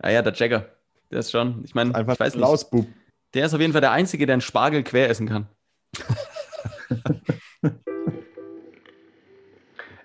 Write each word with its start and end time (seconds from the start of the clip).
Ah 0.00 0.10
ja, 0.10 0.22
der 0.22 0.32
Jagger. 0.34 0.66
Der 1.10 1.20
ist 1.20 1.30
schon, 1.30 1.62
ich 1.64 1.74
meine, 1.74 1.90
ich 1.90 2.06
weiß 2.06 2.20
ein 2.20 2.26
nicht. 2.26 2.36
Lausbub. 2.36 2.86
Der 3.34 3.46
ist 3.46 3.54
auf 3.54 3.60
jeden 3.60 3.72
Fall 3.72 3.80
der 3.80 3.92
Einzige, 3.92 4.26
der 4.26 4.34
einen 4.34 4.42
Spargel 4.42 4.82
quer 4.82 5.08
essen 5.10 5.28
kann. 5.28 5.46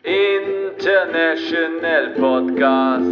International 0.04 2.10
Podcast. 2.16 3.06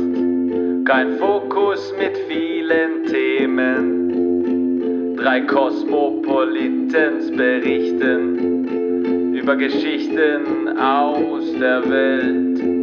Kein 0.85 1.17
Fokus 1.17 1.93
mit 1.97 2.15
vielen 2.27 3.05
Themen. 3.05 5.15
Drei 5.15 5.41
Kosmopolitens 5.41 7.31
berichten 7.31 9.33
über 9.35 9.55
Geschichten 9.55 10.77
aus 10.77 11.45
der 11.59 11.89
Welt. 11.89 12.80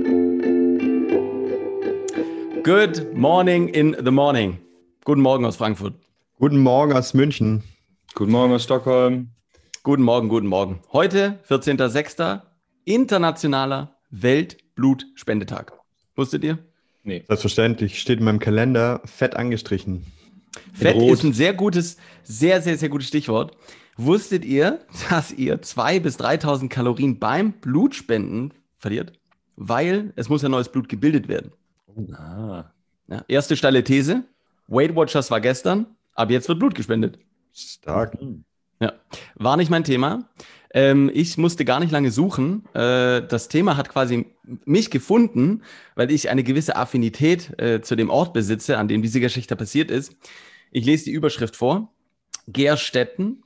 Good 2.69 3.16
morning 3.16 3.69
in 3.69 3.96
the 4.05 4.11
morning. 4.11 4.59
Guten 5.03 5.23
Morgen 5.23 5.46
aus 5.46 5.57
Frankfurt. 5.57 5.95
Guten 6.39 6.59
Morgen 6.59 6.93
aus 6.93 7.14
München. 7.14 7.63
Guten 8.14 8.31
Morgen 8.31 8.53
aus 8.53 8.64
Stockholm. 8.64 9.31
Guten 9.82 10.03
Morgen, 10.03 10.29
guten 10.29 10.49
Morgen. 10.49 10.81
Heute, 10.93 11.39
14.06., 11.49 12.43
internationaler 12.85 13.96
Weltblutspendetag. 14.11 15.73
Wusstet 16.14 16.45
ihr? 16.45 16.59
Nee. 17.04 17.25
Selbstverständlich 17.26 17.99
steht 17.99 18.18
in 18.18 18.26
meinem 18.26 18.39
Kalender 18.39 19.00
fett 19.07 19.35
angestrichen. 19.35 20.04
Fett 20.75 20.95
ist 20.95 21.25
ein 21.25 21.32
sehr 21.32 21.54
gutes, 21.54 21.96
sehr, 22.23 22.61
sehr, 22.61 22.76
sehr 22.76 22.90
gutes 22.90 23.09
Stichwort. 23.09 23.57
Wusstet 23.96 24.45
ihr, 24.45 24.81
dass 25.09 25.32
ihr 25.32 25.62
2.000 25.62 26.00
bis 26.00 26.18
3.000 26.18 26.68
Kalorien 26.68 27.18
beim 27.18 27.53
Blutspenden 27.53 28.53
verliert? 28.76 29.14
Weil 29.57 30.12
es 30.17 30.29
muss 30.29 30.43
ja 30.43 30.50
neues 30.50 30.68
Blut 30.68 30.90
gebildet 30.90 31.29
werden. 31.29 31.53
Ah. 32.12 32.72
Ja, 33.08 33.25
erste 33.28 33.56
steile 33.56 33.83
These. 33.83 34.25
Weight 34.66 34.94
Watchers 34.94 35.30
war 35.30 35.41
gestern, 35.41 35.86
aber 36.14 36.33
jetzt 36.33 36.48
wird 36.48 36.58
Blut 36.58 36.75
gespendet. 36.75 37.19
Stark. 37.55 38.17
Ja, 38.81 38.92
war 39.34 39.56
nicht 39.56 39.70
mein 39.70 39.84
Thema. 39.84 40.28
Ähm, 40.73 41.11
ich 41.12 41.39
musste 41.39 41.64
gar 41.64 41.81
nicht 41.81 41.91
lange 41.91 42.11
suchen. 42.11 42.64
Äh, 42.75 43.23
das 43.27 43.48
Thema 43.48 43.77
hat 43.77 43.89
quasi 43.89 44.27
mich 44.64 44.91
gefunden, 44.91 45.62
weil 45.95 46.11
ich 46.11 46.28
eine 46.28 46.45
gewisse 46.45 46.77
Affinität 46.77 47.58
äh, 47.58 47.81
zu 47.81 47.97
dem 47.97 48.11
Ort 48.11 48.34
besitze, 48.34 48.77
an 48.77 48.89
dem 48.89 49.03
diese 49.03 49.20
Geschichte 49.20 49.56
passiert 49.56 49.91
ist. 49.91 50.14
Ich 50.70 50.84
lese 50.84 51.06
die 51.06 51.12
Überschrift 51.12 51.56
vor. 51.56 51.92
Gerstetten. 52.47 53.42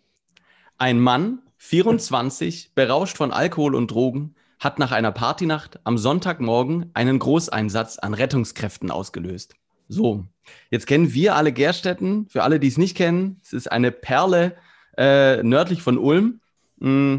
Ein 0.79 0.99
Mann, 0.99 1.39
24, 1.59 2.73
berauscht 2.75 3.17
von 3.17 3.31
Alkohol 3.31 3.77
und 3.77 3.93
Drogen, 3.93 4.35
hat 4.63 4.79
nach 4.79 4.93
einer 4.93 5.11
Partynacht 5.11 5.81
am 5.85 5.99
Sonntagmorgen 5.99 6.91
einen 6.95 7.19
Großeinsatz 7.19 7.99
an 7.99 8.15
Rettungskräften 8.15 8.91
ausgelöst. 8.93 9.55
So, 9.89 10.25
jetzt 10.71 10.87
kennen 10.87 11.13
wir 11.13 11.35
alle 11.35 11.53
Gerstetten. 11.53 12.27
Für 12.29 12.45
alle, 12.45 12.61
die 12.61 12.69
es 12.69 12.79
nicht 12.79 12.97
kennen, 12.97 13.41
es 13.43 13.53
ist 13.53 13.71
eine 13.73 13.91
Perle 13.91 14.55
äh, 14.97 15.43
nördlich 15.43 15.83
von 15.83 15.99
Ulm. 15.99 16.41
Mm, 16.79 17.17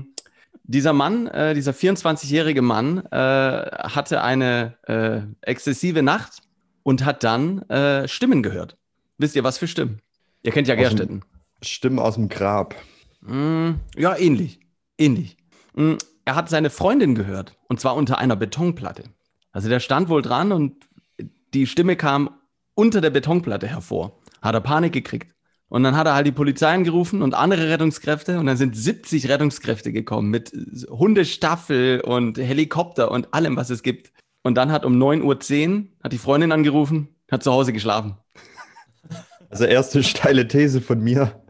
dieser 0.63 0.93
Mann, 0.93 1.27
äh, 1.27 1.53
dieser 1.53 1.73
24-jährige 1.73 2.61
Mann, 2.61 2.99
äh, 3.07 3.09
hatte 3.11 4.23
eine 4.23 4.77
äh, 4.83 5.21
exzessive 5.41 6.01
Nacht 6.01 6.37
und 6.83 7.03
hat 7.03 7.25
dann 7.25 7.63
äh, 7.63 8.07
Stimmen 8.07 8.41
gehört. 8.41 8.77
Wisst 9.17 9.35
ihr, 9.35 9.43
was 9.43 9.57
für 9.57 9.67
Stimmen? 9.67 9.99
Ihr 10.43 10.53
kennt 10.53 10.69
ja 10.69 10.75
Aus 10.75 10.79
dem- 10.79 10.87
Gerstetten. 10.89 11.21
Stimmen 11.61 11.99
aus 11.99 12.15
dem 12.15 12.29
Grab. 12.29 12.75
Mm, 13.21 13.71
ja, 13.97 14.15
ähnlich. 14.17 14.59
Ähnlich. 14.97 15.35
Mm, 15.75 15.95
er 16.25 16.35
hat 16.35 16.49
seine 16.49 16.69
Freundin 16.69 17.15
gehört 17.15 17.57
und 17.67 17.79
zwar 17.79 17.95
unter 17.95 18.17
einer 18.17 18.35
Betonplatte. 18.35 19.03
Also 19.51 19.69
der 19.69 19.79
stand 19.79 20.09
wohl 20.09 20.21
dran 20.21 20.51
und 20.51 20.87
die 21.53 21.67
Stimme 21.67 21.95
kam 21.95 22.31
unter 22.75 23.01
der 23.01 23.11
Betonplatte 23.11 23.67
hervor. 23.67 24.19
Hat 24.41 24.55
er 24.55 24.61
Panik 24.61 24.93
gekriegt. 24.93 25.33
Und 25.69 25.83
dann 25.83 25.95
hat 25.95 26.05
er 26.05 26.13
halt 26.13 26.27
die 26.27 26.31
Polizei 26.31 26.71
angerufen 26.71 27.21
und 27.23 27.33
andere 27.33 27.69
Rettungskräfte 27.69 28.39
und 28.39 28.45
dann 28.45 28.57
sind 28.57 28.75
70 28.75 29.27
Rettungskräfte 29.27 29.91
gekommen 29.91 30.29
mit 30.29 30.51
Hundestaffel 30.89 32.01
und 32.01 32.37
Helikopter 32.37 33.09
und 33.09 33.33
allem, 33.33 33.57
was 33.57 33.71
es 33.71 33.81
gibt. 33.81 34.11
Und 34.43 34.55
dann 34.55 34.71
hat 34.71 34.85
um 34.85 35.01
9.10 35.01 35.23
Uhr 35.23 35.87
hat 36.03 36.13
die 36.13 36.19
Freundin 36.19 36.51
angerufen, 36.51 37.15
hat 37.31 37.43
zu 37.43 37.51
Hause 37.51 37.73
geschlafen. 37.73 38.17
Also 39.49 39.65
erste 39.65 40.03
steile 40.03 40.47
These 40.47 40.81
von 40.81 40.99
mir. 40.99 41.41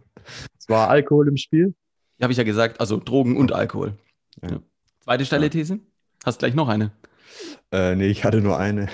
Es 0.58 0.69
war 0.69 0.90
Alkohol 0.90 1.28
im 1.28 1.38
Spiel. 1.38 1.74
Habe 2.22 2.31
ich 2.31 2.38
ja 2.38 2.46
gesagt, 2.46 2.80
also 2.80 2.98
Drogen 2.98 3.36
und 3.36 3.52
Alkohol. 3.52 3.98
Ja. 4.42 4.52
Ja. 4.52 4.60
Zweite 5.02 5.26
steile 5.26 5.50
These? 5.50 5.80
Hast 6.26 6.40
gleich 6.40 6.54
noch 6.54 6.70
eine. 6.70 6.92
Äh, 7.72 7.96
nee, 7.96 8.08
ich 8.08 8.24
hatte 8.24 8.42
nur 8.42 8.58
eine. 8.58 8.88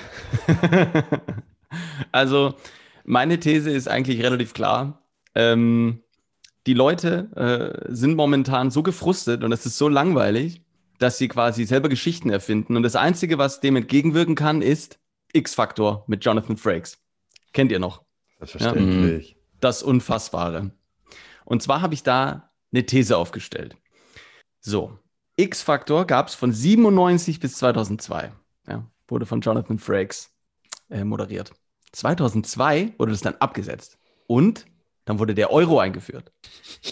also, 2.11 2.55
meine 3.03 3.39
These 3.39 3.69
ist 3.69 3.87
eigentlich 3.87 4.23
relativ 4.23 4.53
klar. 4.53 5.03
Ähm, 5.35 6.01
die 6.65 6.73
Leute 6.73 7.29
äh, 7.87 7.93
sind 7.93 8.15
momentan 8.15 8.71
so 8.71 8.83
gefrustet 8.83 9.43
und 9.43 9.51
es 9.51 9.65
ist 9.65 9.77
so 9.77 9.87
langweilig, 9.87 10.61
dass 10.97 11.17
sie 11.17 11.27
quasi 11.27 11.65
selber 11.65 11.89
Geschichten 11.89 12.29
erfinden. 12.29 12.75
Und 12.75 12.83
das 12.83 12.95
Einzige, 12.95 13.37
was 13.37 13.61
dem 13.61 13.75
entgegenwirken 13.75 14.35
kann, 14.35 14.61
ist 14.61 14.99
X-Factor 15.33 16.03
mit 16.07 16.25
Jonathan 16.25 16.57
Frakes. 16.57 16.97
Kennt 17.53 17.71
ihr 17.71 17.79
noch? 17.79 18.03
Selbstverständlich. 18.39 19.37
Das 19.59 19.83
Unfassbare. 19.83 20.71
Und 21.45 21.63
zwar 21.63 21.81
habe 21.81 21.93
ich 21.93 22.03
da 22.03 22.51
eine 22.71 22.85
These 22.85 23.17
aufgestellt. 23.17 23.75
So, 24.59 24.99
X-Factor 25.39 26.05
gab 26.05 26.27
es 26.27 26.35
von 26.35 26.51
97 26.51 27.39
bis 27.39 27.55
2002. 27.55 28.31
Ja, 28.67 28.85
wurde 29.07 29.25
von 29.25 29.41
Jonathan 29.41 29.79
Frakes 29.79 30.31
äh, 30.89 31.03
moderiert. 31.03 31.53
2002 31.93 32.95
wurde 32.97 33.11
das 33.11 33.21
dann 33.21 33.35
abgesetzt. 33.35 33.97
Und 34.27 34.65
dann 35.05 35.17
wurde 35.17 35.33
der 35.33 35.51
Euro 35.51 35.79
eingeführt. 35.79 36.31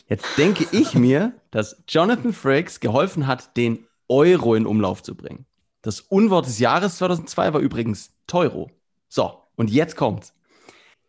Jetzt 0.08 0.26
denke 0.38 0.66
ich 0.72 0.94
mir, 0.96 1.34
dass 1.52 1.84
Jonathan 1.88 2.34
Frakes 2.34 2.80
geholfen 2.80 3.28
hat, 3.28 3.56
den 3.58 3.86
Euro 4.08 4.56
in 4.56 4.66
Umlauf 4.66 5.04
zu 5.04 5.16
bringen. 5.16 5.46
Das 5.82 6.00
Unwort 6.00 6.48
des 6.48 6.60
Jahres 6.60 6.98
2002 6.98 7.54
war 7.54 7.60
übrigens 7.60 8.14
Teuro. 8.26 8.72
So, 9.10 9.44
und 9.56 9.70
jetzt 9.70 9.96
kommt's. 9.96 10.34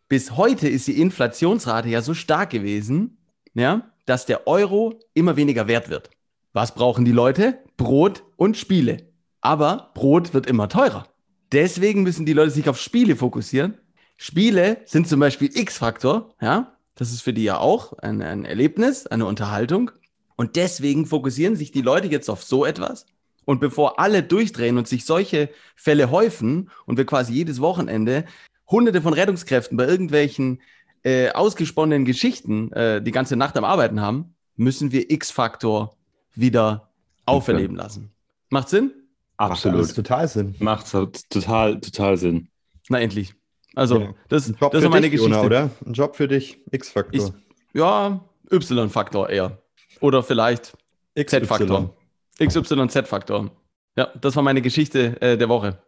Bis 0.09 0.35
heute 0.35 0.67
ist 0.67 0.87
die 0.87 0.99
Inflationsrate 1.01 1.87
ja 1.87 2.01
so 2.01 2.13
stark 2.13 2.49
gewesen, 2.49 3.17
ja, 3.53 3.89
dass 4.05 4.25
der 4.25 4.47
Euro 4.47 4.99
immer 5.13 5.35
weniger 5.35 5.67
wert 5.67 5.89
wird. 5.89 6.09
Was 6.59 6.75
brauchen 6.75 7.05
die 7.05 7.13
Leute? 7.13 7.59
Brot 7.77 8.25
und 8.35 8.57
Spiele. 8.57 9.07
Aber 9.39 9.91
Brot 9.93 10.33
wird 10.33 10.45
immer 10.45 10.67
teurer. 10.67 11.07
Deswegen 11.53 12.03
müssen 12.03 12.25
die 12.25 12.33
Leute 12.33 12.51
sich 12.51 12.67
auf 12.67 12.77
Spiele 12.77 13.15
fokussieren. 13.15 13.77
Spiele 14.17 14.81
sind 14.83 15.07
zum 15.07 15.21
Beispiel 15.21 15.49
X-Faktor, 15.53 16.35
ja. 16.41 16.73
Das 16.95 17.13
ist 17.13 17.21
für 17.21 17.31
die 17.31 17.45
ja 17.45 17.59
auch 17.59 17.93
ein, 17.99 18.21
ein 18.21 18.43
Erlebnis, 18.43 19.07
eine 19.07 19.25
Unterhaltung. 19.25 19.91
Und 20.35 20.57
deswegen 20.57 21.05
fokussieren 21.05 21.55
sich 21.55 21.71
die 21.71 21.81
Leute 21.81 22.07
jetzt 22.07 22.29
auf 22.29 22.43
so 22.43 22.65
etwas. 22.65 23.05
Und 23.45 23.61
bevor 23.61 23.97
alle 23.97 24.21
durchdrehen 24.21 24.77
und 24.77 24.85
sich 24.85 25.05
solche 25.05 25.47
Fälle 25.77 26.11
häufen 26.11 26.71
und 26.85 26.97
wir 26.97 27.05
quasi 27.05 27.31
jedes 27.31 27.61
Wochenende 27.61 28.25
hunderte 28.69 29.01
von 29.01 29.13
Rettungskräften 29.13 29.77
bei 29.77 29.87
irgendwelchen 29.87 30.61
äh, 31.03 31.29
ausgesponnenen 31.31 32.03
Geschichten 32.03 32.73
äh, 32.73 33.01
die 33.01 33.11
ganze 33.11 33.37
Nacht 33.37 33.55
am 33.55 33.63
Arbeiten 33.63 34.01
haben, 34.01 34.35
müssen 34.57 34.91
wir 34.91 35.09
X-Faktor 35.09 35.95
wieder 36.35 36.89
auferleben 37.25 37.75
lassen. 37.75 38.11
Macht 38.49 38.69
Sinn? 38.69 38.91
Macht 39.37 39.51
Absolut. 39.51 39.95
total 39.95 40.27
Sinn. 40.27 40.55
Macht 40.59 40.91
total, 40.91 41.79
total 41.79 42.17
Sinn. 42.17 42.49
Na 42.89 42.99
endlich. 42.99 43.33
Also, 43.75 43.99
Ja. 43.99 44.13
das, 44.27 44.47
Ein 44.49 44.57
Job 44.59 44.71
das 44.71 44.81
für 44.81 44.87
ist 44.87 44.91
meine 44.91 45.01
dich, 45.09 45.11
Geschichte. 45.11 45.33
Jona, 45.35 45.45
oder? 45.45 45.69
Ein 45.85 45.93
Job 45.93 46.15
für 46.15 46.27
dich. 46.27 46.59
X-Faktor. 46.71 47.33
Ja, 47.73 48.19
Y-Faktor 48.51 49.29
eher. 49.29 49.61
Oder 50.01 50.23
vielleicht 50.23 50.75
Z-Faktor. 51.15 51.95
XYZ-Faktor. 52.39 53.51
Ja, 53.95 54.07
das 54.19 54.35
war 54.35 54.43
meine 54.43 54.61
Geschichte 54.61 55.21
äh, 55.21 55.37
der 55.37 55.49
Woche. 55.49 55.81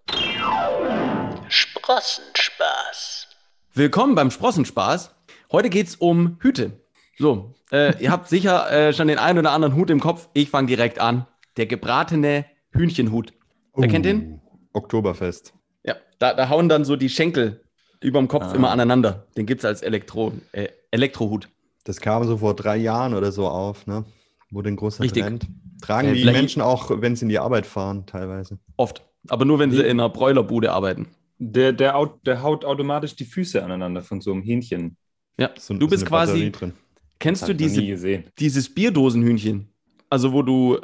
Sprossenspaß. 1.50 3.28
Willkommen 3.74 4.16
beim 4.16 4.32
Sprossenspaß. 4.32 5.14
Heute 5.52 5.70
geht's 5.70 5.96
um 5.96 6.38
Hüte. 6.40 6.81
So, 7.22 7.54
äh, 7.72 8.02
ihr 8.02 8.12
habt 8.12 8.28
sicher 8.30 8.72
äh, 8.72 8.94
schon 8.94 9.08
den 9.08 9.20
einen 9.20 9.38
oder 9.38 9.52
anderen 9.52 9.76
Hut 9.76 9.92
im 9.92 10.00
Kopf. 10.00 10.28
Ich 10.34 10.50
fange 10.50 10.66
direkt 10.68 11.00
an. 11.00 11.28
Der 11.56 11.68
gebratene 11.68 12.46
Hühnchenhut. 12.72 13.32
Wer 13.76 13.88
kennt 13.90 14.06
den? 14.06 14.42
Oh, 14.44 14.58
Oktoberfest. 14.80 15.54
Ja, 15.84 15.98
da, 16.18 16.34
da 16.34 16.50
hauen 16.50 16.68
dann 16.68 16.84
so 16.84 16.96
die 16.96 17.10
Schenkel 17.10 17.64
überm 18.02 18.28
Kopf 18.28 18.46
Ah. 18.46 18.56
immer 18.56 18.72
aneinander. 18.72 19.28
Den 19.38 19.46
gibt's 19.46 19.64
als 19.66 19.84
Elektro, 19.84 20.34
äh, 20.52 20.70
Elektrohut. 20.90 21.48
Das 21.84 22.02
kam 22.02 22.24
so 22.26 22.38
vor 22.38 22.56
drei 22.56 22.78
Jahren 22.78 23.14
oder 23.14 23.32
so 23.32 23.48
auf, 23.48 23.86
ne? 23.86 24.04
Wurde 24.50 24.70
ein 24.70 24.76
großer 24.76 25.04
Richtig. 25.04 25.22
Trend. 25.24 25.48
Tragen 25.82 26.08
Äh, 26.10 26.14
die 26.14 26.26
Menschen 26.26 26.62
auch, 26.64 26.90
wenn 27.02 27.16
sie 27.16 27.26
in 27.26 27.30
die 27.30 27.38
Arbeit 27.40 27.68
fahren, 27.68 28.08
teilweise. 28.08 28.58
Oft. 28.78 29.04
Aber 29.30 29.46
nur, 29.46 29.60
wenn 29.60 29.70
sie 29.70 29.82
in 29.84 30.00
einer 30.00 30.10
Bräulerbude 30.10 30.72
arbeiten. 30.72 31.08
Der, 31.38 31.72
der, 31.72 31.94
der 32.26 32.42
haut 32.42 32.66
automatisch 32.66 33.16
die 33.16 33.26
Füße 33.26 33.64
aneinander 33.64 34.02
von 34.02 34.22
so 34.22 34.32
einem 34.32 34.42
Hähnchen. 34.42 34.98
Ja, 35.38 35.52
So- 35.60 35.76
du 35.76 35.82
so 35.82 35.88
bist 35.88 36.06
quasi, 36.08 36.32
Batterie 36.34 36.52
Drin. 36.52 36.74
Kennst 37.22 37.48
du 37.48 37.54
diese, 37.56 37.86
gesehen. 37.86 38.26
dieses 38.40 38.74
Bierdosenhühnchen? 38.74 39.70
Also, 40.10 40.34
wo 40.34 40.42
du 40.42 40.80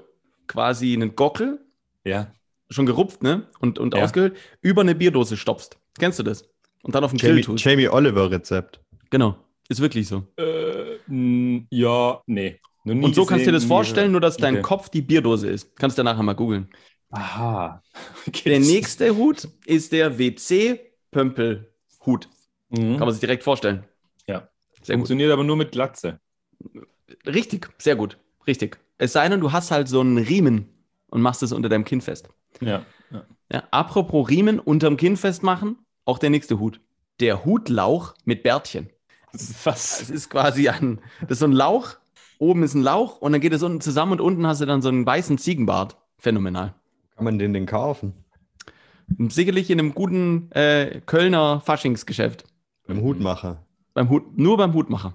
quasi 0.47 0.93
einen 0.93 1.15
Gockel, 1.15 1.59
Ja. 2.05 2.31
schon 2.69 2.85
gerupft, 2.85 3.21
ne? 3.23 3.47
Und, 3.59 3.79
und 3.79 3.93
Ja. 3.95 4.03
ausgehöhlt, 4.03 4.37
über 4.61 4.81
eine 4.81 4.95
Bierdose 4.95 5.35
stopfst. 5.35 5.77
Kennst 5.99 6.19
du 6.19 6.23
das? 6.23 6.47
Und 6.83 6.95
dann 6.95 7.03
auf 7.03 7.11
den 7.11 7.17
Grill 7.19 7.29
Jamie, 7.31 7.41
tust. 7.41 7.65
Jamie 7.65 7.89
Oliver 7.89 8.31
Rezept. 8.31 8.79
Genau. 9.09 9.35
Ist 9.67 9.81
wirklich 9.81 10.07
so. 10.07 10.25
Äh, 10.37 10.97
mh, 11.07 11.65
ja, 11.71 12.21
nee. 12.27 12.59
Und 12.85 13.13
so 13.15 13.25
kannst 13.25 13.45
du 13.45 13.49
dir 13.51 13.55
das 13.57 13.65
vorstellen, 13.65 14.11
nur 14.13 14.21
dass 14.21 14.37
dein 14.37 14.53
Okay. 14.55 14.61
Kopf 14.63 14.87
die 14.89 15.01
Bierdose 15.01 15.49
ist. 15.49 15.75
Kannst 15.75 15.97
du 15.97 16.03
nachher 16.03 16.23
mal 16.23 16.33
googeln. 16.35 16.69
Aha. 17.09 17.81
Okay, 18.27 18.49
Der 18.49 18.59
nächste 18.61 19.15
Hut 19.17 19.47
ist 19.65 19.91
der 19.91 20.17
WC-Pömpel-Hut. 21.11 22.29
Mhm. 22.69 22.77
Kann 22.97 22.99
man 22.99 23.11
sich 23.11 23.19
direkt 23.19 23.43
vorstellen. 23.43 23.83
Ja. 24.27 24.47
Sehr 24.81 24.95
gut. 24.95 25.01
Funktioniert 25.01 25.31
aber 25.31 25.43
nur 25.43 25.55
mit 25.57 25.71
Glatze. 25.71 26.19
Richtig, 27.25 27.69
sehr 27.77 27.95
gut. 27.95 28.17
Richtig. 28.45 28.79
Es 28.97 29.13
sei 29.13 29.27
denn, 29.29 29.39
du 29.39 29.51
hast 29.51 29.71
halt 29.71 29.87
so 29.87 30.01
einen 30.01 30.17
Riemen 30.17 30.67
und 31.09 31.21
machst 31.21 31.43
es 31.43 31.51
unter 31.51 31.69
deinem 31.69 31.85
Kinn 31.85 32.01
fest. 32.01 32.29
Ja. 32.61 32.85
ja. 33.11 33.25
Ja, 33.51 33.63
apropos 33.71 34.29
Riemen 34.29 34.59
unterm 34.59 34.97
Kinn 34.97 35.15
festmachen, 35.15 35.77
auch 36.05 36.19
der 36.19 36.29
nächste 36.29 36.59
Hut. 36.59 36.81
Der 37.19 37.45
Hutlauch 37.45 38.13
mit 38.25 38.43
Bärtchen. 38.43 38.89
Was? 39.63 40.09
ist 40.09 40.29
quasi 40.29 40.69
ein, 40.69 40.99
das 41.21 41.31
ist 41.31 41.39
so 41.39 41.45
ein 41.45 41.51
Lauch, 41.51 41.95
oben 42.39 42.63
ist 42.63 42.73
ein 42.73 42.81
Lauch 42.81 43.21
und 43.21 43.31
dann 43.31 43.41
geht 43.41 43.53
es 43.53 43.63
unten 43.63 43.81
zusammen 43.81 44.13
und 44.13 44.21
unten 44.21 44.47
hast 44.47 44.61
du 44.61 44.65
dann 44.65 44.81
so 44.81 44.89
einen 44.89 45.05
weißen 45.05 45.37
Ziegenbart. 45.37 45.97
Phänomenal. 46.17 46.73
Kann 47.15 47.25
man 47.25 47.39
den 47.39 47.53
denn 47.53 47.65
kaufen? 47.65 48.13
Sicherlich 49.29 49.69
in 49.69 49.79
einem 49.79 49.93
guten 49.93 50.51
äh, 50.51 51.01
Kölner 51.05 51.61
Faschingsgeschäft. 51.61 52.43
Beim 52.85 53.01
Hutmacher. 53.01 53.65
Beim 53.93 54.09
Hut, 54.09 54.37
nur 54.37 54.57
beim 54.57 54.73
Hutmacher. 54.73 55.13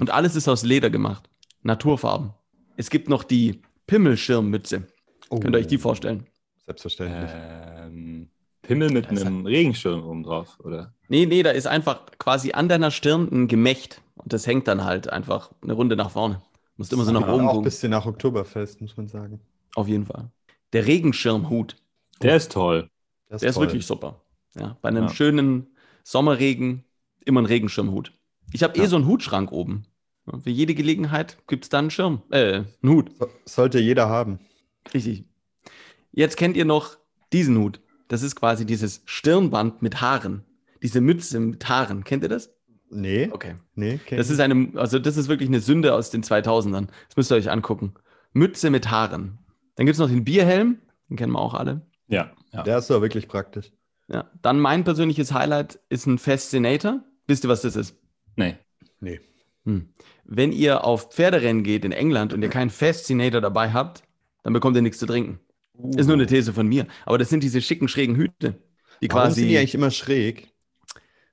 Und 0.00 0.10
alles 0.10 0.36
ist 0.36 0.48
aus 0.48 0.62
Leder 0.64 0.90
gemacht. 0.90 1.28
Naturfarben. 1.62 2.32
Es 2.76 2.90
gibt 2.90 3.08
noch 3.08 3.22
die 3.24 3.62
Pimmelschirmmütze. 3.86 4.86
Oh, 5.30 5.38
Könnt 5.40 5.54
ihr 5.54 5.58
euch 5.60 5.66
die 5.66 5.78
vorstellen? 5.78 6.26
Selbstverständlich. 6.66 7.30
Ähm, 7.34 8.28
Pimmel 8.62 8.90
mit 8.90 9.10
ist 9.12 9.24
einem 9.24 9.46
Regenschirm 9.46 10.04
oben 10.04 10.22
drauf, 10.22 10.58
oder? 10.62 10.94
Nee, 11.08 11.26
nee, 11.26 11.42
da 11.42 11.50
ist 11.50 11.66
einfach 11.66 12.00
quasi 12.18 12.52
an 12.52 12.68
deiner 12.68 12.90
Stirn 12.90 13.28
ein 13.30 13.48
Gemächt. 13.48 14.00
Und 14.16 14.32
das 14.32 14.46
hängt 14.46 14.66
dann 14.68 14.84
halt 14.84 15.10
einfach 15.10 15.50
eine 15.62 15.74
Runde 15.74 15.96
nach 15.96 16.10
vorne. 16.10 16.40
Musst 16.76 16.92
immer 16.92 17.04
so 17.04 17.12
nach 17.12 17.20
oben 17.22 17.32
auch 17.32 17.38
ein 17.40 17.46
gucken. 17.48 17.62
bisschen 17.64 17.90
nach 17.90 18.06
Oktoberfest, 18.06 18.80
muss 18.80 18.96
man 18.96 19.06
sagen. 19.08 19.40
Auf 19.76 19.86
jeden 19.86 20.06
Fall. 20.06 20.30
Der 20.72 20.86
Regenschirmhut. 20.86 21.76
Der 22.22 22.36
ist 22.36 22.52
toll. 22.52 22.88
Das 23.28 23.40
Der 23.42 23.50
ist 23.50 23.56
toll. 23.56 23.66
wirklich 23.66 23.86
super. 23.86 24.22
Ja, 24.58 24.76
bei 24.82 24.88
einem 24.88 25.04
Ja. 25.04 25.10
schönen 25.10 25.76
Sommerregen 26.02 26.84
immer 27.24 27.42
ein 27.42 27.46
Regenschirmhut. 27.46 28.12
Ich 28.54 28.62
habe 28.62 28.78
eh 28.78 28.82
Ja. 28.82 28.86
so 28.88 28.96
einen 28.96 29.06
Hutschrank 29.06 29.50
oben. 29.52 29.84
Für 30.42 30.48
jede 30.50 30.74
Gelegenheit 30.74 31.36
gibt 31.48 31.64
es 31.64 31.68
da 31.70 31.80
einen 31.80 31.90
Schirm, 31.90 32.22
äh, 32.30 32.62
einen 32.82 32.92
Hut. 32.94 33.10
So, 33.18 33.26
sollte 33.44 33.78
jeder 33.80 34.08
haben. 34.08 34.38
Richtig. 34.94 35.24
Jetzt 36.12 36.36
kennt 36.36 36.56
ihr 36.56 36.64
noch 36.64 36.96
diesen 37.32 37.58
Hut. 37.58 37.80
Das 38.08 38.22
ist 38.22 38.36
quasi 38.36 38.64
dieses 38.64 39.02
Stirnband 39.06 39.82
mit 39.82 40.00
Haaren. 40.00 40.44
Diese 40.82 41.00
Mütze 41.00 41.40
mit 41.40 41.68
Haaren. 41.68 42.04
Kennt 42.04 42.22
ihr 42.22 42.28
das? 42.28 42.54
Nee, 42.90 43.28
Okay. 43.32 43.56
nee. 43.74 43.98
kenn 44.06 44.18
Das 44.18 44.30
ist 44.30 44.38
eine, 44.40 44.68
also 44.76 44.98
das 45.00 45.16
ist 45.16 45.28
wirklich 45.28 45.48
eine 45.48 45.60
Sünde 45.60 45.94
aus 45.94 46.10
den 46.10 46.22
2000ern. 46.22 46.86
Das 47.08 47.16
müsst 47.16 47.32
ihr 47.32 47.36
euch 47.36 47.50
angucken. 47.50 47.94
Mütze 48.32 48.70
mit 48.70 48.90
Haaren. 48.90 49.38
Dann 49.74 49.84
gibt 49.86 49.94
es 49.94 49.98
noch 50.00 50.08
den 50.08 50.24
Bierhelm. 50.24 50.78
Den 51.10 51.16
kennen 51.16 51.32
wir 51.32 51.40
auch 51.40 51.54
alle. 51.54 51.82
Ja. 52.06 52.30
ja. 52.52 52.62
Der 52.62 52.78
ist 52.78 52.88
doch 52.88 53.02
wirklich 53.02 53.26
praktisch. 53.26 53.72
Ja. 54.08 54.30
Dann 54.42 54.60
mein 54.60 54.84
persönliches 54.84 55.32
Highlight 55.32 55.80
ist 55.88 56.06
ein 56.06 56.18
Fascinator. 56.18 57.02
Wisst 57.26 57.44
ihr, 57.44 57.48
was 57.50 57.62
das 57.62 57.74
ist? 57.76 57.96
Nee. 58.36 58.56
Nee. 59.00 59.20
Hm. 59.64 59.88
Wenn 60.24 60.52
ihr 60.52 60.84
auf 60.84 61.10
Pferderennen 61.12 61.62
geht 61.62 61.84
in 61.84 61.92
England 61.92 62.32
und 62.32 62.42
ihr 62.42 62.48
keinen 62.50 62.70
Fascinator 62.70 63.40
dabei 63.40 63.72
habt, 63.72 64.02
dann 64.42 64.52
bekommt 64.52 64.76
ihr 64.76 64.82
nichts 64.82 64.98
zu 64.98 65.06
trinken. 65.06 65.40
Ist 65.96 66.06
nur 66.06 66.14
eine 66.14 66.26
These 66.26 66.52
von 66.52 66.66
mir. 66.66 66.86
Aber 67.04 67.18
das 67.18 67.30
sind 67.30 67.42
diese 67.42 67.60
schicken, 67.60 67.88
schrägen 67.88 68.16
Hüte. 68.16 68.62
Die 69.00 69.08
Warum 69.10 69.32
sind 69.32 69.44
die 69.44 69.48
quasi. 69.48 69.58
eigentlich 69.58 69.74
immer 69.74 69.90
schräg? 69.90 70.52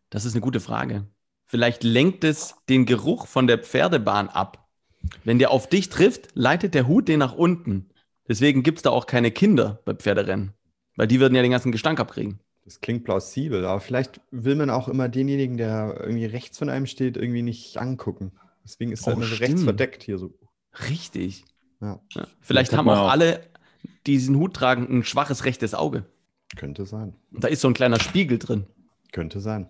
Das 0.09 0.25
ist 0.25 0.33
eine 0.33 0.41
gute 0.41 0.59
Frage. 0.59 1.05
Vielleicht 1.45 1.83
lenkt 1.83 2.23
es 2.23 2.55
den 2.69 2.85
Geruch 2.85 3.27
von 3.27 3.45
der 3.47 3.59
Pferdebahn 3.59 4.29
ab. 4.29 4.69
Wenn 5.23 5.39
der 5.39 5.51
auf 5.51 5.67
dich 5.67 5.89
trifft, 5.89 6.29
leitet 6.33 6.73
der 6.73 6.87
Hut 6.87 7.07
den 7.07 7.19
nach 7.19 7.33
unten. 7.33 7.89
Deswegen 8.27 8.63
gibt 8.63 8.79
es 8.79 8.81
da 8.83 8.89
auch 8.89 9.05
keine 9.05 9.31
Kinder 9.31 9.81
bei 9.85 9.93
Pferderennen. 9.93 10.53
Weil 10.95 11.07
die 11.07 11.19
würden 11.19 11.35
ja 11.35 11.41
den 11.41 11.51
ganzen 11.51 11.71
Gestank 11.71 11.99
abkriegen. 11.99 12.39
Das 12.63 12.79
klingt 12.79 13.03
plausibel, 13.03 13.65
aber 13.65 13.79
vielleicht 13.79 14.21
will 14.31 14.55
man 14.55 14.69
auch 14.69 14.87
immer 14.87 15.09
denjenigen, 15.09 15.57
der 15.57 15.97
irgendwie 15.99 16.25
rechts 16.25 16.57
von 16.59 16.69
einem 16.69 16.85
steht, 16.85 17.17
irgendwie 17.17 17.41
nicht 17.41 17.77
angucken. 17.77 18.31
Deswegen 18.63 18.91
ist 18.91 19.07
er 19.07 19.13
Oh, 19.13 19.15
immer 19.17 19.25
so 19.25 19.35
stimmt. 19.35 19.49
rechts 19.49 19.63
verdeckt 19.63 20.03
hier 20.03 20.17
so. 20.19 20.33
Richtig. 20.89 21.43
Ja, 21.81 21.99
Ja. 22.11 22.27
Vielleicht 22.39 22.73
haben 22.73 22.87
auch 22.89 22.99
auch. 23.07 23.09
alle, 23.11 23.41
die 24.05 24.13
diesen 24.13 24.35
Hut 24.37 24.53
tragen, 24.53 24.87
ein 24.89 25.03
schwaches 25.03 25.43
rechtes 25.45 25.73
Auge. 25.73 26.05
könnte 26.55 26.85
sein. 26.85 27.15
Und 27.31 27.43
da 27.43 27.47
ist 27.47 27.61
so 27.61 27.67
ein 27.67 27.73
kleiner 27.73 27.99
Spiegel 27.99 28.37
drin. 28.37 28.67
Könnte 29.11 29.39
sein. 29.39 29.69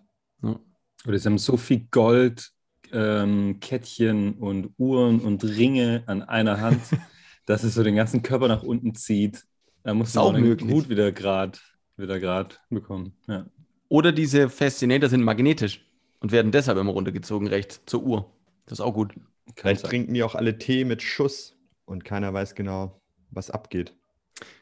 Oder 1.07 1.17
sie 1.17 1.27
haben 1.29 1.37
so 1.37 1.55
viel 1.57 1.87
Gold, 1.91 2.51
ähm, 2.91 3.59
Kettchen 3.61 4.33
und 4.33 4.73
Uhren 4.77 5.19
und 5.21 5.43
Ringe 5.43 6.03
an 6.07 6.21
einer 6.23 6.59
Hand, 6.59 6.81
dass 7.45 7.63
es 7.63 7.73
so 7.75 7.83
den 7.83 7.95
ganzen 7.95 8.21
Körper 8.21 8.47
nach 8.49 8.63
unten 8.63 8.93
zieht. 8.95 9.45
Da 9.83 9.93
muss 9.93 10.13
man 10.13 10.35
den. 10.35 10.69
Hut 10.69 10.89
wieder 10.89 11.11
gerade 11.11 11.57
wieder 12.01 12.19
grad 12.19 12.59
bekommen. 12.69 13.13
Ja. 13.27 13.45
Oder 13.89 14.11
diese 14.11 14.49
Fascinator 14.49 15.09
sind 15.09 15.23
magnetisch 15.23 15.85
und 16.19 16.31
werden 16.31 16.51
deshalb 16.51 16.77
immer 16.77 16.91
runtergezogen 16.93 17.47
rechts 17.47 17.81
zur 17.85 18.03
Uhr. 18.03 18.31
Das 18.65 18.79
ist 18.79 18.85
auch 18.85 18.93
gut. 18.93 19.13
Vielleicht 19.55 19.83
trinken 19.85 20.13
die 20.13 20.23
auch 20.23 20.35
alle 20.35 20.57
Tee 20.57 20.85
mit 20.85 21.01
Schuss 21.01 21.55
und 21.85 22.05
keiner 22.05 22.33
weiß 22.33 22.55
genau, 22.55 23.01
was 23.31 23.49
abgeht. 23.51 23.93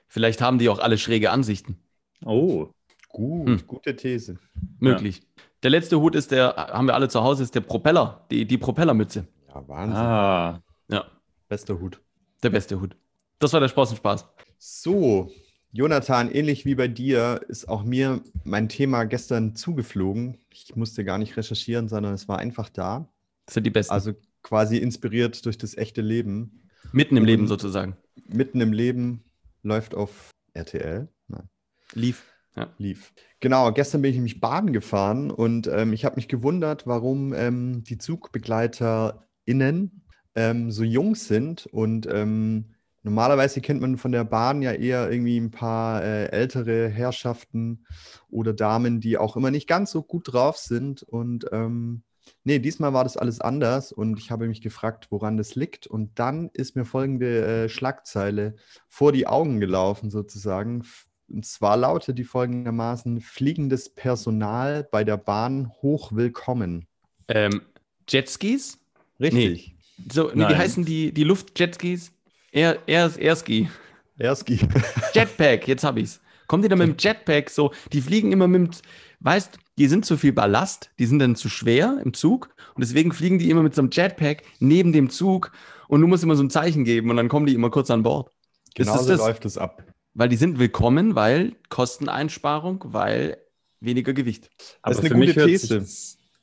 Vielleicht 0.08 0.42
haben 0.42 0.58
die 0.58 0.70
auch 0.70 0.80
alle 0.80 0.98
schräge 0.98 1.32
Ansichten. 1.32 1.78
Oh, 2.26 2.70
Gut, 3.12 3.48
Hm. 3.48 3.68
gute 3.68 3.96
These. 3.96 4.38
Möglich. 4.80 5.22
Der 5.64 5.72
letzte 5.72 6.00
Hut 6.00 6.16
ist 6.16 6.30
der, 6.32 6.56
haben 6.56 6.86
wir 6.88 6.94
alle 6.94 7.10
zu 7.10 7.24
Hause, 7.24 7.42
ist 7.44 7.56
der 7.56 7.62
Propeller, 7.62 8.26
die, 8.30 8.46
die 8.46 8.58
Propellermütze. 8.58 9.26
Ja, 9.48 9.68
Wahnsinn. 9.68 9.98
ah, 9.98 10.62
Ja, 10.90 11.06
Bester 11.48 11.80
Hut. 11.80 12.00
der 12.44 12.52
beste 12.52 12.80
Hut. 12.80 12.96
Das 13.40 13.52
war 13.54 13.60
der 13.60 13.68
Sprossenspaß. 13.68 14.28
So, 14.60 15.32
Jonathan, 15.72 16.32
ähnlich 16.32 16.66
wie 16.66 16.74
bei 16.74 16.88
dir 16.88 17.42
ist 17.48 17.70
auch 17.70 17.84
mir 17.84 18.24
mein 18.44 18.70
Thema 18.70 19.04
gestern 19.04 19.56
zugeflogen. 19.56 20.40
Ich 20.52 20.76
musste 20.76 21.06
gar 21.06 21.20
nicht 21.20 21.38
recherchieren, 21.38 21.88
sondern 21.88 22.16
es 22.16 22.28
war 22.28 22.40
einfach 22.40 22.70
da. 22.70 23.08
Das 23.46 23.54
sind 23.54 23.66
die 23.66 23.70
besten. 23.70 23.94
Also 23.94 24.14
quasi 24.42 24.78
inspiriert 24.78 25.46
durch 25.46 25.60
das 25.60 25.78
echte 25.78 26.02
Leben. 26.02 26.68
Mitten 26.92 27.18
im 27.18 27.26
Leben 27.26 27.48
sozusagen. 27.48 27.96
Mitten 28.28 28.62
im 28.62 28.74
Leben 28.74 29.24
läuft 29.62 29.94
auf 29.94 30.32
RTL. 30.54 31.08
Nein. 31.28 31.48
Lief. 31.94 32.26
Ja. 32.56 32.74
lief. 32.80 33.14
Genau, 33.40 33.72
gestern 33.72 34.02
bin 34.02 34.10
ich 34.10 34.18
nämlich 34.18 34.42
baden 34.42 34.74
gefahren 34.74 35.30
und 35.30 35.68
ähm, 35.68 35.94
ich 35.94 36.04
habe 36.04 36.16
mich 36.16 36.28
gewundert, 36.28 36.88
warum 36.88 37.32
ähm, 37.34 37.84
die 37.84 38.00
ZugbegleiterInnen 38.00 40.02
ähm, 40.36 40.72
so 40.72 40.84
jung 40.84 41.16
sind 41.16 41.68
und 41.68 42.08
ähm, 42.12 42.74
normalerweise 43.04 43.62
kennt 43.62 43.82
man 43.82 43.98
von 43.98 44.12
der 44.12 44.24
Bahn 44.24 44.62
ja 44.62 44.74
eher 44.74 45.12
irgendwie 45.12 45.38
ein 45.38 45.52
paar 45.52 46.04
äh, 46.04 46.26
ältere 46.28 46.90
Herrschaften 46.90 47.86
oder 48.30 48.54
Damen, 48.54 49.00
die 49.00 49.18
auch 49.18 49.36
immer 49.36 49.52
nicht 49.52 49.68
ganz 49.68 49.92
so 49.92 50.04
gut 50.04 50.34
drauf 50.34 50.58
sind 50.58 51.04
und 51.04 51.46
ähm, 51.52 52.04
nee, 52.44 52.60
diesmal 52.60 52.94
war 52.94 53.04
das 53.04 53.18
alles 53.18 53.42
anders 53.42 53.92
und 53.92 54.20
ich 54.20 54.32
habe 54.32 54.48
mich 54.48 54.62
gefragt, 54.62 55.08
woran 55.10 55.38
das 55.38 55.56
liegt 55.56 55.88
und 55.88 56.18
dann 56.20 56.50
ist 56.54 56.76
mir 56.76 56.86
folgende 56.86 57.46
äh, 57.46 57.70
Schlagzeile 57.70 58.56
vor 58.88 59.12
die 59.12 59.28
Augen 59.28 59.60
gelaufen 59.60 60.10
sozusagen. 60.10 60.84
Und 61.28 61.46
zwar 61.46 61.78
lautet 61.78 62.18
die 62.18 62.24
folgendermaßen: 62.24 63.22
Fliegendes 63.22 63.90
Personal 63.94 64.88
bei 64.92 65.04
der 65.04 65.18
Bahn 65.18 65.72
hoch 65.82 66.12
willkommen. 66.14 66.88
Ähm, 67.28 67.62
Jetskis? 68.08 68.80
Richtig. 69.20 69.76
So, 70.12 70.32
nee, 70.34 70.48
wie 70.48 70.56
heißen 70.56 70.86
die, 70.86 71.14
die 71.14 71.24
Luftjetskis? 71.24 72.14
Air, 72.52 72.80
Air, 72.88 73.12
Airski. 73.18 73.70
Erski. 74.18 74.60
Jetpack, 75.14 75.68
jetzt 75.68 75.84
hab 75.84 75.98
ich's. 75.98 76.20
Kommt 76.48 76.64
ihr 76.64 76.70
da 76.70 76.76
mit 76.76 76.88
dem 76.88 76.96
Jetpack 76.98 77.50
so? 77.50 77.72
Die 77.94 78.02
fliegen 78.02 78.32
immer 78.32 78.48
mit 78.48 78.62
dem, 78.76 78.82
weißt, 79.20 79.58
die 79.78 79.88
sind 79.88 80.06
zu 80.06 80.18
viel 80.18 80.34
Ballast, 80.34 80.90
die 80.98 81.06
sind 81.06 81.20
dann 81.20 81.36
zu 81.36 81.48
schwer 81.48 82.02
im 82.04 82.14
Zug 82.14 82.50
und 82.74 82.82
deswegen 82.84 83.12
fliegen 83.12 83.38
die 83.40 83.50
immer 83.50 83.62
mit 83.62 83.76
so 83.76 83.82
einem 83.82 83.92
Jetpack 83.92 84.44
neben 84.60 84.92
dem 84.92 85.10
Zug 85.10 85.52
und 85.88 86.02
du 86.02 86.08
musst 86.08 86.24
immer 86.24 86.36
so 86.36 86.44
ein 86.44 86.50
Zeichen 86.50 86.84
geben 86.86 87.10
und 87.12 87.18
dann 87.18 87.30
kommen 87.30 87.46
die 87.46 87.54
immer 87.54 87.70
kurz 87.70 87.92
an 87.92 88.04
Bord. 88.04 88.30
Ist 88.76 88.88
das 88.88 88.88
Genauso 88.88 89.10
das? 89.10 89.20
läuft 89.20 89.46
es 89.46 89.58
ab. 89.58 89.84
Weil 90.16 90.30
die 90.30 90.36
sind 90.38 90.58
willkommen, 90.60 91.16
weil 91.16 91.56
Kosteneinsparung, 91.70 92.84
weil 92.88 93.38
weniger 93.80 94.14
Gewicht. 94.14 94.50
aber 94.82 94.94
ist 94.94 95.00
eine 95.00 95.10
für 95.10 95.16
gute 95.16 95.28
mich 95.28 95.36
hört 95.36 95.48
These. 95.48 95.86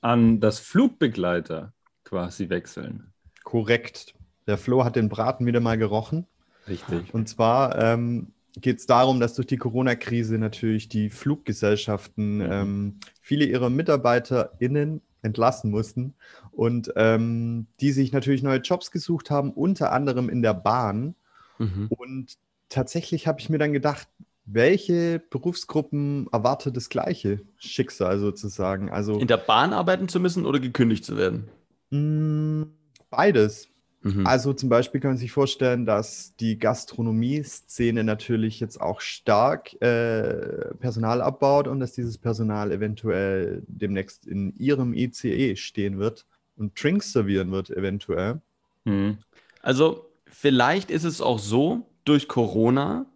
an, 0.00 0.40
dass 0.40 0.60
Flugbegleiter 0.60 1.72
quasi 2.04 2.48
wechseln. 2.48 3.12
Korrekt. 3.42 4.14
Der 4.46 4.58
Flo 4.58 4.84
hat 4.84 4.96
den 4.96 5.08
Braten 5.08 5.46
wieder 5.46 5.60
mal 5.60 5.76
gerochen. 5.78 6.26
Richtig. 6.68 7.12
Und 7.14 7.28
zwar 7.28 7.78
ähm, 7.78 8.28
geht 8.60 8.78
es 8.78 8.86
darum, 8.86 9.20
dass 9.20 9.34
durch 9.34 9.46
die 9.46 9.56
Corona-Krise 9.58 10.38
natürlich 10.38 10.88
die 10.88 11.10
Fluggesellschaften 11.10 12.36
Mhm. 12.38 12.48
ähm, 12.52 12.94
viele 13.20 13.44
ihrer 13.44 13.70
MitarbeiterInnen 13.70 15.00
entlassen 15.22 15.70
mussten 15.70 16.14
und 16.52 16.92
ähm, 16.96 17.66
die 17.80 17.90
sich 17.92 18.12
natürlich 18.12 18.42
neue 18.42 18.58
Jobs 18.60 18.90
gesucht 18.90 19.30
haben, 19.30 19.50
unter 19.52 19.92
anderem 19.92 20.28
in 20.28 20.42
der 20.42 20.54
Bahn. 20.54 21.14
Mhm. 21.58 21.88
Und 21.90 22.36
tatsächlich 22.68 23.26
habe 23.26 23.40
ich 23.40 23.48
mir 23.50 23.58
dann 23.58 23.72
gedacht, 23.72 24.08
welche 24.44 25.18
Berufsgruppen 25.30 26.28
erwartet 26.30 26.76
das 26.76 26.88
gleiche 26.88 27.40
Schicksal 27.56 28.20
sozusagen? 28.20 28.90
Also 28.90 29.18
In 29.18 29.26
der 29.26 29.38
Bahn 29.38 29.72
arbeiten 29.72 30.08
zu 30.08 30.20
müssen 30.20 30.46
oder 30.46 30.60
gekündigt 30.60 31.04
zu 31.04 31.16
werden? 31.16 31.48
mh, 31.90 32.66
beides. 33.10 33.68
Mhm. 34.06 34.24
Also 34.24 34.52
zum 34.52 34.68
Beispiel 34.68 35.00
kann 35.00 35.12
man 35.12 35.18
sich 35.18 35.32
vorstellen, 35.32 35.84
dass 35.84 36.36
die 36.36 36.60
Gastronomie-Szene 36.60 38.04
natürlich 38.04 38.60
jetzt 38.60 38.80
auch 38.80 39.00
stark 39.00 39.74
äh, 39.82 40.74
Personal 40.78 41.20
abbaut 41.20 41.66
und 41.66 41.80
dass 41.80 41.92
dieses 41.92 42.16
Personal 42.16 42.70
eventuell 42.70 43.64
demnächst 43.66 44.24
in 44.24 44.54
ihrem 44.58 44.94
ICE 44.94 45.56
stehen 45.56 45.98
wird 45.98 46.24
und 46.56 46.80
Drinks 46.80 47.12
servieren 47.12 47.50
wird 47.50 47.70
eventuell. 47.70 48.40
Mhm. 48.84 49.18
Also 49.60 50.08
vielleicht 50.26 50.92
ist 50.92 51.04
es 51.04 51.20
auch 51.20 51.40
so, 51.40 51.88
durch 52.04 52.28
Corona 52.28 53.06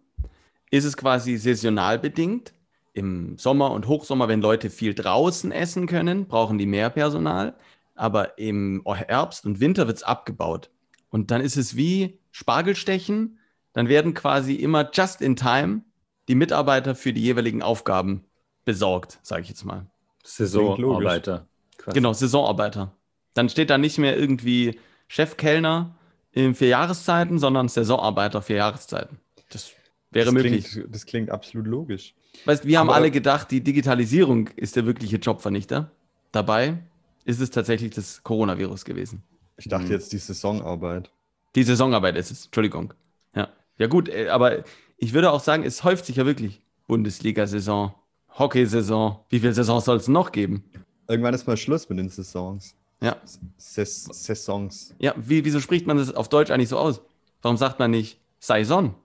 ist 0.71 0.83
es 0.83 0.97
quasi 0.97 1.37
saisonal 1.37 1.99
bedingt. 1.99 2.53
Im 2.93 3.37
Sommer 3.37 3.71
und 3.71 3.87
Hochsommer, 3.87 4.27
wenn 4.27 4.41
Leute 4.41 4.69
viel 4.69 4.93
draußen 4.93 5.53
essen 5.53 5.87
können, 5.87 6.25
brauchen 6.27 6.57
die 6.57 6.65
mehr 6.65 6.89
Personal. 6.89 7.53
Aber 7.95 8.37
im 8.37 8.83
Herbst 8.85 9.45
und 9.45 9.61
Winter 9.61 9.87
wird 9.87 9.97
es 9.97 10.03
abgebaut. 10.03 10.69
Und 11.11 11.29
dann 11.29 11.41
ist 11.41 11.57
es 11.57 11.75
wie 11.75 12.19
Spargelstechen. 12.31 13.37
Dann 13.73 13.87
werden 13.87 14.13
quasi 14.13 14.55
immer 14.55 14.89
just 14.91 15.21
in 15.21 15.35
time 15.35 15.81
die 16.27 16.35
Mitarbeiter 16.35 16.95
für 16.95 17.13
die 17.13 17.21
jeweiligen 17.21 17.61
Aufgaben 17.61 18.25
besorgt, 18.65 19.19
sage 19.21 19.43
ich 19.43 19.49
jetzt 19.49 19.65
mal. 19.65 19.85
Saisonarbeiter. 20.23 21.47
Genau, 21.93 22.13
Saisonarbeiter. 22.13 22.95
Dann 23.33 23.49
steht 23.49 23.69
da 23.69 23.77
nicht 23.77 23.97
mehr 23.97 24.17
irgendwie 24.17 24.79
Chefkellner 25.07 25.95
in 26.31 26.55
vier 26.55 26.69
Jahreszeiten, 26.69 27.39
sondern 27.39 27.67
Saisonarbeiter 27.67 28.41
vier 28.41 28.57
Jahreszeiten. 28.57 29.19
Das 29.49 29.71
wäre 30.11 30.25
das 30.25 30.33
möglich. 30.33 30.65
Klingt, 30.65 30.93
das 30.93 31.05
klingt 31.05 31.29
absolut 31.29 31.67
logisch. 31.67 32.13
Weißt, 32.45 32.65
wir 32.65 32.79
haben 32.79 32.89
Aber- 32.89 32.95
alle 32.97 33.11
gedacht, 33.11 33.51
die 33.51 33.61
Digitalisierung 33.61 34.47
ist 34.55 34.75
der 34.75 34.85
wirkliche 34.85 35.17
Jobvernichter. 35.17 35.91
Dabei 36.31 36.77
ist 37.25 37.41
es 37.41 37.49
tatsächlich 37.49 37.91
das 37.91 38.23
Coronavirus 38.23 38.85
gewesen. 38.85 39.23
Ich 39.61 39.69
dachte 39.69 39.85
Mhm. 39.85 39.91
jetzt 39.91 40.11
die 40.11 40.17
Saisonarbeit. 40.17 41.11
Die 41.55 41.63
Saisonarbeit 41.63 42.15
ist 42.17 42.31
es. 42.31 42.45
Entschuldigung. 42.45 42.93
Ja, 43.35 43.49
ja 43.77 43.87
gut, 43.87 44.09
äh, 44.09 44.29
aber 44.29 44.63
ich 44.97 45.13
würde 45.13 45.31
auch 45.31 45.39
sagen, 45.39 45.63
es 45.63 45.83
häuft 45.83 46.05
sich 46.07 46.15
ja 46.15 46.25
wirklich. 46.25 46.61
Bundesliga-Saison, 46.87 47.93
Hockeysaison. 48.39 49.19
Wie 49.29 49.39
viele 49.39 49.53
Saisons 49.53 49.85
soll 49.85 49.97
es 49.97 50.07
noch 50.07 50.31
geben? 50.31 50.63
Irgendwann 51.07 51.33
ist 51.33 51.45
mal 51.47 51.57
Schluss 51.57 51.87
mit 51.89 51.99
den 51.99 52.09
Saisons. 52.09 52.75
Ja. 53.01 53.15
Ses 53.57 54.05
Saisons. 54.05 54.93
Ja, 54.99 55.13
wie, 55.17 55.45
wieso 55.45 55.59
spricht 55.59 55.85
man 55.87 55.97
das 55.97 56.13
auf 56.13 56.27
Deutsch 56.29 56.49
eigentlich 56.51 56.69
so 56.69 56.77
aus? 56.77 57.01
Warum 57.41 57.57
sagt 57.57 57.79
man 57.79 57.91
nicht 57.91 58.19
Saison? 58.39 58.95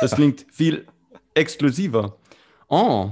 Das 0.00 0.12
klingt 0.14 0.46
viel 0.52 0.86
exklusiver. 1.34 2.16
Oh, 2.68 3.10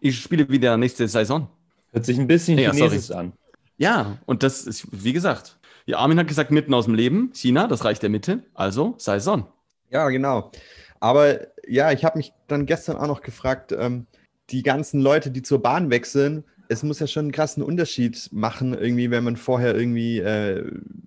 ich 0.00 0.20
spiele 0.20 0.48
wieder 0.48 0.76
nächste 0.76 1.08
Saison. 1.08 1.48
Hört 1.92 2.04
sich 2.06 2.18
ein 2.18 2.26
bisschen 2.26 2.58
Ja, 2.58 2.72
sorry. 2.72 2.88
chinesisch 2.90 3.10
an. 3.16 3.32
Ja, 3.78 4.18
und 4.26 4.42
das 4.42 4.66
ist, 4.66 4.86
wie 4.92 5.12
gesagt, 5.12 5.58
ja, 5.86 5.98
Armin 5.98 6.18
hat 6.18 6.28
gesagt, 6.28 6.50
mitten 6.50 6.74
aus 6.74 6.86
dem 6.86 6.94
Leben, 6.94 7.30
China, 7.34 7.66
das 7.66 7.84
Reich 7.84 7.98
der 7.98 8.10
Mitte, 8.10 8.44
also 8.54 8.94
Saison. 8.98 9.46
Ja, 9.90 10.08
genau. 10.08 10.52
Aber 11.00 11.40
ja, 11.66 11.92
ich 11.92 12.04
habe 12.04 12.18
mich 12.18 12.32
dann 12.46 12.66
gestern 12.66 12.96
auch 12.96 13.06
noch 13.06 13.22
gefragt, 13.22 13.72
ähm, 13.72 14.06
die 14.50 14.62
ganzen 14.62 15.00
Leute, 15.00 15.30
die 15.30 15.42
zur 15.42 15.62
Bahn 15.62 15.90
wechseln, 15.90 16.44
es 16.68 16.82
muss 16.82 17.00
ja 17.00 17.06
schon 17.06 17.26
einen 17.26 17.32
krassen 17.32 17.62
Unterschied 17.62 18.28
machen, 18.32 18.72
irgendwie, 18.72 19.10
wenn 19.10 19.24
man 19.24 19.36
vorher 19.36 19.74
irgendwie 19.76 20.20
äh, 20.20 20.66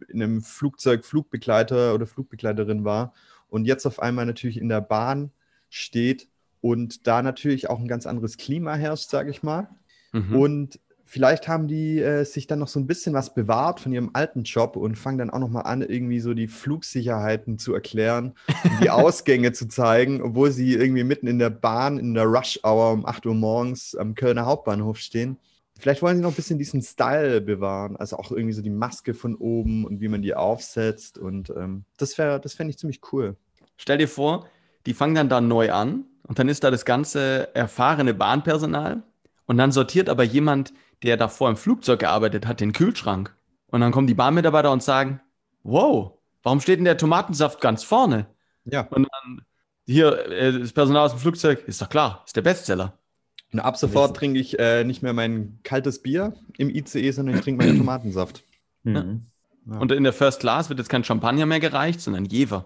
in 0.10 0.22
einem 0.22 0.42
Flugzeug 0.42 1.06
Flugbegleiter 1.06 1.94
oder 1.94 2.06
Flugbegleiterin 2.06 2.84
war 2.84 3.14
und 3.50 3.66
jetzt 3.66 3.86
auf 3.86 4.00
einmal 4.00 4.26
natürlich 4.26 4.58
in 4.58 4.70
der 4.70 4.82
Bahn 4.82 5.32
steht 5.70 6.28
und 6.62 7.08
da 7.08 7.22
natürlich 7.22 7.70
auch 7.70 7.80
ein 7.80 7.88
ganz 7.88 8.06
anderes 8.06 8.38
Klima 8.38 8.76
herrscht, 8.76 9.10
sage 9.10 9.32
ich 9.32 9.44
mal. 9.44 9.70
Mhm. 10.12 10.36
Und 10.36 10.80
vielleicht 11.06 11.48
haben 11.48 11.68
die 11.68 12.00
äh, 12.00 12.26
sich 12.26 12.48
dann 12.48 12.60
noch 12.60 12.68
so 12.68 12.80
ein 12.80 12.88
bisschen 12.88 13.14
was 13.14 13.34
bewahrt 13.34 13.80
von 13.80 13.94
ihrem 13.94 14.10
alten 14.14 14.44
Job 14.44 14.76
und 14.76 14.98
fangen 14.98 15.20
dann 15.20 15.30
auch 15.30 15.40
noch 15.40 15.50
mal 15.50 15.62
an, 15.62 15.82
irgendwie 15.82 16.20
so 16.20 16.34
die 16.34 16.48
Flugsicherheiten 16.48 17.58
zu 17.60 17.74
erklären, 17.74 18.34
die 18.82 18.90
Ausgänge 18.90 19.54
zu 19.54 19.68
zeigen, 19.68 20.22
obwohl 20.22 20.52
sie 20.52 20.74
irgendwie 20.74 21.04
mitten 21.04 21.28
in 21.28 21.40
der 21.40 21.52
Bahn 21.52 21.98
in 22.00 22.14
der 22.16 22.26
Rush-Hour 22.26 22.92
um 22.92 23.06
8 23.06 23.26
Uhr 23.28 23.36
morgens 23.36 23.96
am 23.96 24.16
Kölner 24.16 24.46
Hauptbahnhof 24.46 24.98
stehen. 24.98 25.38
Vielleicht 25.78 26.02
wollen 26.02 26.18
sie 26.18 26.24
noch 26.24 26.32
ein 26.32 26.36
bisschen 26.36 26.58
diesen 26.58 26.82
Style 26.82 27.42
bewahren, 27.42 27.98
also 27.98 28.18
auch 28.18 28.32
irgendwie 28.32 28.54
so 28.54 28.62
die 28.62 28.70
Maske 28.70 29.14
von 29.14 29.36
oben 29.36 29.86
und 29.86 30.02
wie 30.02 30.08
man 30.08 30.22
die 30.22 30.34
aufsetzt. 30.34 31.18
Und 31.18 31.50
ähm, 31.50 31.84
das 31.98 32.18
wäre, 32.18 32.40
das 32.40 32.54
fände 32.54 32.72
ich 32.72 32.78
ziemlich 32.78 33.02
cool. 33.12 33.36
Stell 33.78 33.98
dir 33.98 34.08
vor, 34.08 34.48
die 34.86 34.94
fangen 34.94 35.16
dann 35.16 35.30
da 35.30 35.42
neu 35.42 35.72
an 35.72 36.06
und 36.24 36.40
dann 36.40 36.48
ist 36.48 36.64
da 36.64 36.72
das 36.72 36.86
ganze 36.86 37.54
erfahrene 37.54 38.14
Bahnpersonal 38.14 39.04
und 39.46 39.58
dann 39.58 39.72
sortiert 39.72 40.10
aber 40.10 40.24
jemand, 40.24 40.74
der 41.06 41.18
davor 41.18 41.50
im 41.50 41.58
Flugzeug 41.58 42.00
gearbeitet 42.00 42.46
hat, 42.48 42.60
den 42.60 42.74
Kühlschrank. 42.74 43.36
Und 43.68 43.82
dann 43.82 43.92
kommen 43.92 44.08
die 44.08 44.14
Bahnmitarbeiter 44.14 44.72
und 44.72 44.84
sagen, 44.84 45.22
wow, 45.64 46.14
warum 46.44 46.60
steht 46.62 46.78
denn 46.80 46.86
der 46.86 46.98
Tomatensaft 46.98 47.62
ganz 47.62 47.84
vorne? 47.84 48.28
Ja, 48.66 48.82
Und 48.90 49.08
dann 49.12 49.46
hier, 49.86 50.26
äh, 50.32 50.60
das 50.60 50.74
Personal 50.74 51.06
aus 51.06 51.12
dem 51.12 51.20
Flugzeug, 51.20 51.64
ist 51.68 51.82
doch 51.82 51.90
klar, 51.90 52.24
ist 52.26 52.36
der 52.36 52.42
Bestseller. 52.42 52.98
und 53.54 53.60
ab 53.60 53.78
sofort 53.78 54.18
trinke 54.18 54.40
ich 54.40 54.58
äh, 54.60 54.84
nicht 54.84 55.04
mehr 55.04 55.14
mein 55.14 55.60
kaltes 55.64 56.02
Bier 56.02 56.34
im 56.58 56.70
ICE, 56.70 57.12
sondern 57.12 57.36
ich 57.36 57.42
trinke 57.42 57.64
meinen 57.64 57.78
Tomatensaft. 57.86 58.44
Mhm. 58.84 59.26
Ja. 59.68 59.78
Und 59.80 59.92
in 59.92 60.04
der 60.04 60.14
First 60.14 60.40
Class 60.40 60.70
wird 60.70 60.80
jetzt 60.80 60.90
kein 60.90 61.04
Champagner 61.04 61.46
mehr 61.46 61.60
gereicht, 61.60 62.02
sondern 62.02 62.26
Jever. 62.26 62.66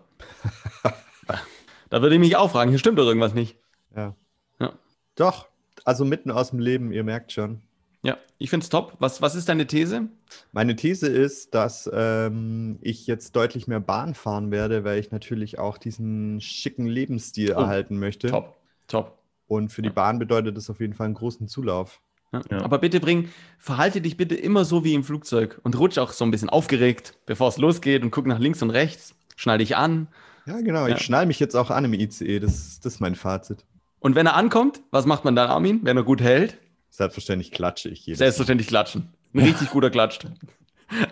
da 1.89 2.01
würde 2.01 2.15
ich 2.15 2.19
mich 2.21 2.35
auch 2.35 2.51
fragen, 2.51 2.69
hier 2.69 2.79
stimmt 2.79 2.99
doch 2.99 3.07
irgendwas 3.07 3.33
nicht. 3.33 3.57
Ja. 3.95 4.15
Ja. 4.59 4.73
Doch, 5.15 5.47
also 5.85 6.05
mitten 6.05 6.31
aus 6.31 6.51
dem 6.51 6.59
Leben, 6.59 6.91
ihr 6.91 7.03
merkt 7.03 7.31
schon. 7.31 7.61
Ja, 8.01 8.17
ich 8.37 8.49
finde 8.49 8.63
es 8.63 8.69
top. 8.69 8.93
Was, 8.99 9.21
was 9.21 9.35
ist 9.35 9.49
deine 9.49 9.67
These? 9.67 10.07
Meine 10.53 10.75
These 10.75 11.07
ist, 11.07 11.53
dass 11.53 11.89
ähm, 11.93 12.77
ich 12.81 13.07
jetzt 13.07 13.35
deutlich 13.35 13.67
mehr 13.67 13.81
Bahn 13.81 14.13
fahren 14.15 14.51
werde, 14.51 14.83
weil 14.85 14.99
ich 14.99 15.11
natürlich 15.11 15.59
auch 15.59 15.77
diesen 15.77 16.39
schicken 16.39 16.87
Lebensstil 16.87 17.53
Oh, 17.55 17.59
erhalten 17.61 17.99
möchte. 17.99 18.27
Top, 18.29 18.55
top. 18.87 19.17
Und 19.47 19.69
für 19.71 19.81
die 19.81 19.89
Ja. 19.89 19.93
Bahn 19.95 20.19
bedeutet 20.19 20.55
das 20.55 20.69
auf 20.69 20.79
jeden 20.79 20.93
Fall 20.93 21.07
einen 21.07 21.15
großen 21.15 21.47
Zulauf. 21.49 21.99
Ja. 22.31 22.41
Ja. 22.51 22.61
Aber 22.61 22.77
bitte 22.77 22.99
bring, 22.99 23.29
verhalte 23.57 23.99
dich 24.01 24.15
bitte 24.15 24.35
immer 24.35 24.63
so 24.63 24.83
wie 24.85 24.93
im 24.93 25.03
Flugzeug 25.03 25.59
und 25.63 25.77
rutsch 25.77 25.97
auch 25.97 26.11
so 26.13 26.23
ein 26.23 26.31
bisschen 26.31 26.49
aufgeregt, 26.49 27.17
bevor 27.25 27.49
es 27.49 27.57
losgeht 27.57 28.03
und 28.03 28.11
guck 28.11 28.27
nach 28.27 28.39
links 28.39 28.61
und 28.61 28.69
rechts, 28.69 29.15
schnall 29.35 29.57
dich 29.57 29.75
an. 29.75 30.07
Ja, 30.45 30.61
genau. 30.61 30.87
Ja. 30.87 30.95
Ich 30.95 31.01
schnall 31.01 31.25
mich 31.25 31.39
jetzt 31.39 31.55
auch 31.55 31.69
an 31.69 31.85
im 31.85 31.93
ICE. 31.93 32.39
Das, 32.39 32.79
das 32.79 32.93
ist 32.93 32.99
mein 33.01 33.15
Fazit. 33.15 33.65
Und 33.99 34.15
wenn 34.15 34.25
er 34.25 34.35
ankommt, 34.35 34.81
was 34.91 35.05
macht 35.05 35.25
man 35.25 35.35
dann, 35.35 35.49
Armin, 35.49 35.81
wenn 35.83 35.97
er 35.97 36.03
gut 36.03 36.21
hält? 36.21 36.57
Selbstverständlich 36.99 37.51
klatsche 37.53 37.87
ich 37.87 38.05
jedes 38.05 38.19
Mal. 38.19 38.25
Selbstverständlich 38.25 38.67
klatschen. 38.67 39.07
Ein 39.33 39.39
richtig 39.39 39.69
guter 39.69 39.89
klatscht. 39.89 40.27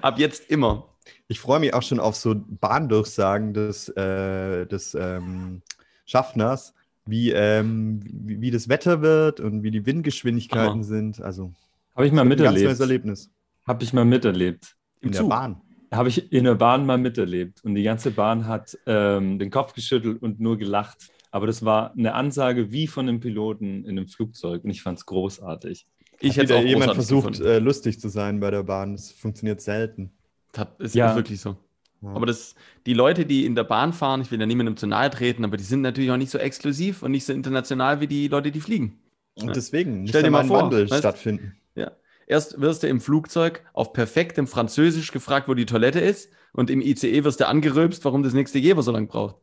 Ab 0.01 0.19
jetzt 0.19 0.51
immer. 0.51 0.89
Ich 1.29 1.39
freue 1.39 1.61
mich 1.61 1.73
auch 1.73 1.81
schon 1.81 2.01
auf 2.01 2.17
so 2.17 2.35
Bahndurchsagen 2.35 3.53
des, 3.53 3.87
äh, 3.95 4.65
des 4.65 4.95
ähm, 4.95 5.61
Schaffners, 6.05 6.73
wie, 7.05 7.31
ähm, 7.31 8.01
wie, 8.03 8.41
wie 8.41 8.51
das 8.51 8.67
Wetter 8.67 9.01
wird 9.01 9.39
und 9.39 9.63
wie 9.63 9.71
die 9.71 9.85
Windgeschwindigkeiten 9.85 10.71
Hammer. 10.71 10.83
sind. 10.83 11.21
Also 11.21 11.53
Habe 11.95 12.05
ich 12.05 12.11
mal 12.11 12.23
ein 12.23 12.29
ganz 12.31 12.41
neues 12.41 12.53
miterlebt. 12.55 12.81
Erlebnis. 12.81 13.29
Habe 13.65 13.83
ich 13.85 13.93
mal 13.93 14.03
miterlebt. 14.03 14.75
Im 14.99 15.07
In 15.07 15.11
der 15.13 15.21
Zug. 15.21 15.29
Bahn. 15.29 15.61
Habe 15.93 16.09
ich 16.09 16.33
in 16.33 16.43
der 16.43 16.55
Bahn 16.55 16.85
mal 16.85 16.97
miterlebt. 16.97 17.63
Und 17.63 17.75
die 17.75 17.83
ganze 17.83 18.11
Bahn 18.11 18.45
hat 18.45 18.77
ähm, 18.85 19.39
den 19.39 19.51
Kopf 19.51 19.71
geschüttelt 19.71 20.21
und 20.21 20.41
nur 20.41 20.57
gelacht. 20.57 21.07
Aber 21.37 21.47
das 21.47 21.63
war 21.63 21.93
eine 21.93 22.13
Ansage 22.13 22.71
wie 22.71 22.87
von 22.87 23.07
einem 23.07 23.19
Piloten 23.19 23.85
in 23.85 23.91
einem 23.97 24.07
Flugzeug. 24.07 24.63
Und 24.63 24.69
ich 24.71 24.81
fand 24.81 24.97
es 24.99 25.05
großartig. 25.05 25.87
Ich 26.19 26.35
hätte 26.37 26.55
auch 26.55 26.63
jemand 26.63 26.93
versucht, 26.93 27.27
gefunden. 27.33 27.45
äh, 27.45 27.59
lustig 27.59 27.99
zu 27.99 28.09
sein 28.09 28.39
bei 28.39 28.51
der 28.51 28.63
Bahn. 28.63 28.93
Das 28.93 29.11
funktioniert 29.11 29.61
selten. 29.61 30.11
Das 30.51 30.67
ist 30.79 30.95
Ja. 30.95 31.15
wirklich 31.15 31.39
so. 31.39 31.57
Ja. 32.01 32.09
Aber 32.09 32.25
das, 32.25 32.55
die 32.85 32.93
Leute, 32.93 33.25
die 33.25 33.45
in 33.45 33.55
der 33.55 33.63
Bahn 33.63 33.93
fahren, 33.93 34.21
ich 34.21 34.29
will 34.31 34.39
ja 34.39 34.45
niemandem 34.45 34.77
zu 34.77 34.87
nahe 34.87 35.09
treten, 35.09 35.43
aber 35.45 35.57
die 35.57 35.63
sind 35.63 35.81
natürlich 35.81 36.11
auch 36.11 36.17
nicht 36.17 36.31
so 36.31 36.37
exklusiv 36.37 37.01
und 37.03 37.11
nicht 37.11 37.25
so 37.25 37.33
international 37.33 38.01
wie 38.01 38.07
die 38.07 38.27
Leute, 38.27 38.51
die 38.51 38.59
fliegen. 38.61 38.99
Und 39.35 39.55
deswegen 39.55 40.01
muss 40.01 40.09
Stell 40.09 40.23
dir 40.23 40.29
mal 40.31 40.39
mal 40.39 40.41
ein 40.43 40.47
vor, 40.47 40.61
Wandel 40.63 40.85
weißt- 40.85 40.97
stattfinden. 40.99 41.55
Ja. 41.75 41.91
Erst 42.27 42.59
wirst 42.59 42.83
du 42.83 42.87
im 42.87 42.99
Flugzeug 42.99 43.63
auf 43.73 43.93
perfektem 43.93 44.47
Französisch 44.47 45.11
gefragt, 45.11 45.47
wo 45.47 45.53
die 45.53 45.65
Toilette 45.65 45.99
ist, 45.99 46.29
und 46.53 46.69
im 46.71 46.81
ICE 46.81 47.23
wirst 47.23 47.39
du 47.39 47.47
angerülpst, 47.47 48.03
warum 48.05 48.23
das 48.23 48.33
nächste 48.33 48.57
Jever 48.57 48.81
so 48.81 48.91
lange 48.91 49.05
braucht. 49.07 49.35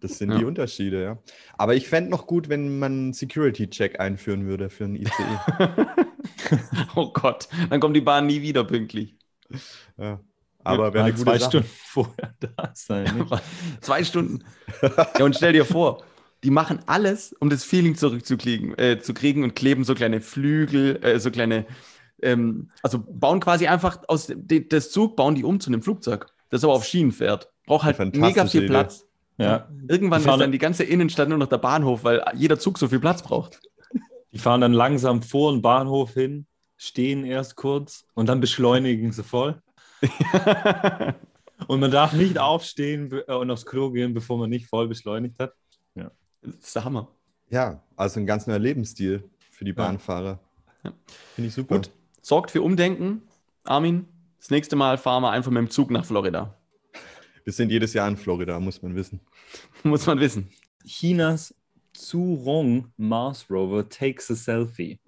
Das 0.00 0.18
sind 0.18 0.30
Ja. 0.32 0.38
die 0.38 0.44
Unterschiede, 0.44 1.02
ja. 1.02 1.18
Aber 1.56 1.74
ich 1.74 1.88
fände 1.88 2.10
noch 2.10 2.26
gut, 2.26 2.48
wenn 2.48 2.78
man 2.78 2.92
einen 2.92 3.12
Security-Check 3.12 4.00
einführen 4.00 4.46
würde 4.46 4.70
für 4.70 4.84
einen 4.84 4.96
ICE. 4.96 5.10
oh 6.94 7.12
Gott, 7.12 7.48
dann 7.70 7.80
kommt 7.80 7.96
die 7.96 8.00
Bahn 8.00 8.26
nie 8.26 8.42
wieder 8.42 8.64
pünktlich. 8.64 9.16
ja. 9.96 10.20
Aber 10.64 10.92
wäre 10.92 11.04
eine 11.04 11.12
gute 11.14 11.24
zwei 11.24 11.38
Sache. 11.38 11.50
Stunden 11.50 11.68
vorher 11.86 12.34
da 12.40 12.70
sein. 12.74 13.16
Nicht? 13.16 13.42
Zwei 13.80 14.04
Stunden. 14.04 14.44
Ja, 15.18 15.24
und 15.24 15.34
stell 15.36 15.52
dir 15.54 15.64
vor, 15.64 16.04
die 16.44 16.50
machen 16.50 16.80
alles, 16.86 17.32
um 17.40 17.48
das 17.48 17.64
Feeling 17.64 17.94
zurückzukriegen 17.94 18.76
äh, 18.76 18.98
zu 19.00 19.14
kriegen 19.14 19.44
und 19.44 19.54
kleben 19.56 19.84
so 19.84 19.94
kleine 19.94 20.20
Flügel, 20.20 20.98
äh, 21.02 21.18
so 21.20 21.30
kleine, 21.30 21.64
ähm, 22.20 22.70
also 22.82 22.98
bauen 23.08 23.40
quasi 23.40 23.66
einfach 23.66 24.00
aus 24.08 24.26
de, 24.34 24.68
das 24.68 24.90
Zug, 24.90 25.16
bauen 25.16 25.34
die 25.36 25.44
um 25.44 25.58
zu 25.58 25.70
einem 25.70 25.80
Flugzeug, 25.82 26.26
das 26.50 26.64
aber 26.64 26.74
auf 26.74 26.84
Schienen 26.84 27.12
fährt. 27.12 27.50
Braucht 27.64 27.84
halt 27.84 28.16
mega 28.16 28.44
viel. 28.44 28.66
Platz. 28.66 29.06
Ja. 29.38 29.68
Irgendwann 29.86 30.20
ist 30.20 30.26
dann 30.26 30.52
die 30.52 30.58
ganze 30.58 30.84
Innenstadt 30.84 31.28
nur 31.28 31.38
noch 31.38 31.46
der 31.46 31.58
Bahnhof, 31.58 32.04
weil 32.04 32.22
jeder 32.34 32.58
Zug 32.58 32.78
so 32.78 32.88
viel 32.88 32.98
Platz 33.00 33.22
braucht. 33.22 33.60
Die 34.32 34.38
fahren 34.38 34.60
dann 34.60 34.72
langsam 34.72 35.22
vor 35.22 35.52
den 35.52 35.62
Bahnhof 35.62 36.12
hin, 36.12 36.46
stehen 36.76 37.24
erst 37.24 37.56
kurz 37.56 38.04
und 38.14 38.28
dann 38.28 38.40
beschleunigen 38.40 39.12
sie 39.12 39.22
voll. 39.22 39.62
Und 41.66 41.80
man 41.80 41.90
darf 41.90 42.12
nicht 42.12 42.38
aufstehen 42.38 43.10
äh, 43.26 43.32
und 43.32 43.50
aufs 43.50 43.66
Klo 43.66 43.90
gehen, 43.90 44.14
bevor 44.14 44.38
man 44.38 44.48
nicht 44.48 44.66
voll 44.66 44.88
beschleunigt 44.88 45.38
hat. 45.38 45.54
das 45.94 46.54
ist 46.54 46.76
der 46.76 46.84
Hammer. 46.84 47.08
Ja, 47.50 47.82
also 47.96 48.20
ein 48.20 48.26
ganz 48.26 48.46
neuer 48.46 48.58
Lebensstil 48.58 49.28
für 49.50 49.64
die 49.64 49.72
Bahnfahrer. 49.72 50.38
Ja. 50.84 50.92
Finde 51.34 51.48
ich 51.48 51.54
super. 51.54 51.76
Gut. 51.76 51.90
Sorgt 52.22 52.50
für 52.50 52.62
Umdenken. 52.62 53.22
Armin, 53.64 54.06
das 54.38 54.50
nächste 54.50 54.76
Mal 54.76 54.98
fahren 54.98 55.22
wir 55.22 55.30
einfach 55.30 55.50
mit 55.50 55.58
dem 55.58 55.70
Zug 55.70 55.90
nach 55.90 56.04
Florida. 56.04 56.54
Wir 57.48 57.54
sind 57.54 57.72
jedes 57.72 57.94
Jahr 57.94 58.06
in 58.06 58.18
Florida, 58.18 58.60
muss 58.60 58.82
man 58.82 58.94
wissen. 58.94 59.20
Muss 59.82 60.04
man 60.04 60.20
wissen. 60.20 60.50
Chinas 60.84 61.54
Zhurong 61.94 62.92
Mars 62.98 63.46
Rover 63.50 63.88
takes 63.88 64.30
a 64.30 64.34
selfie. 64.34 64.98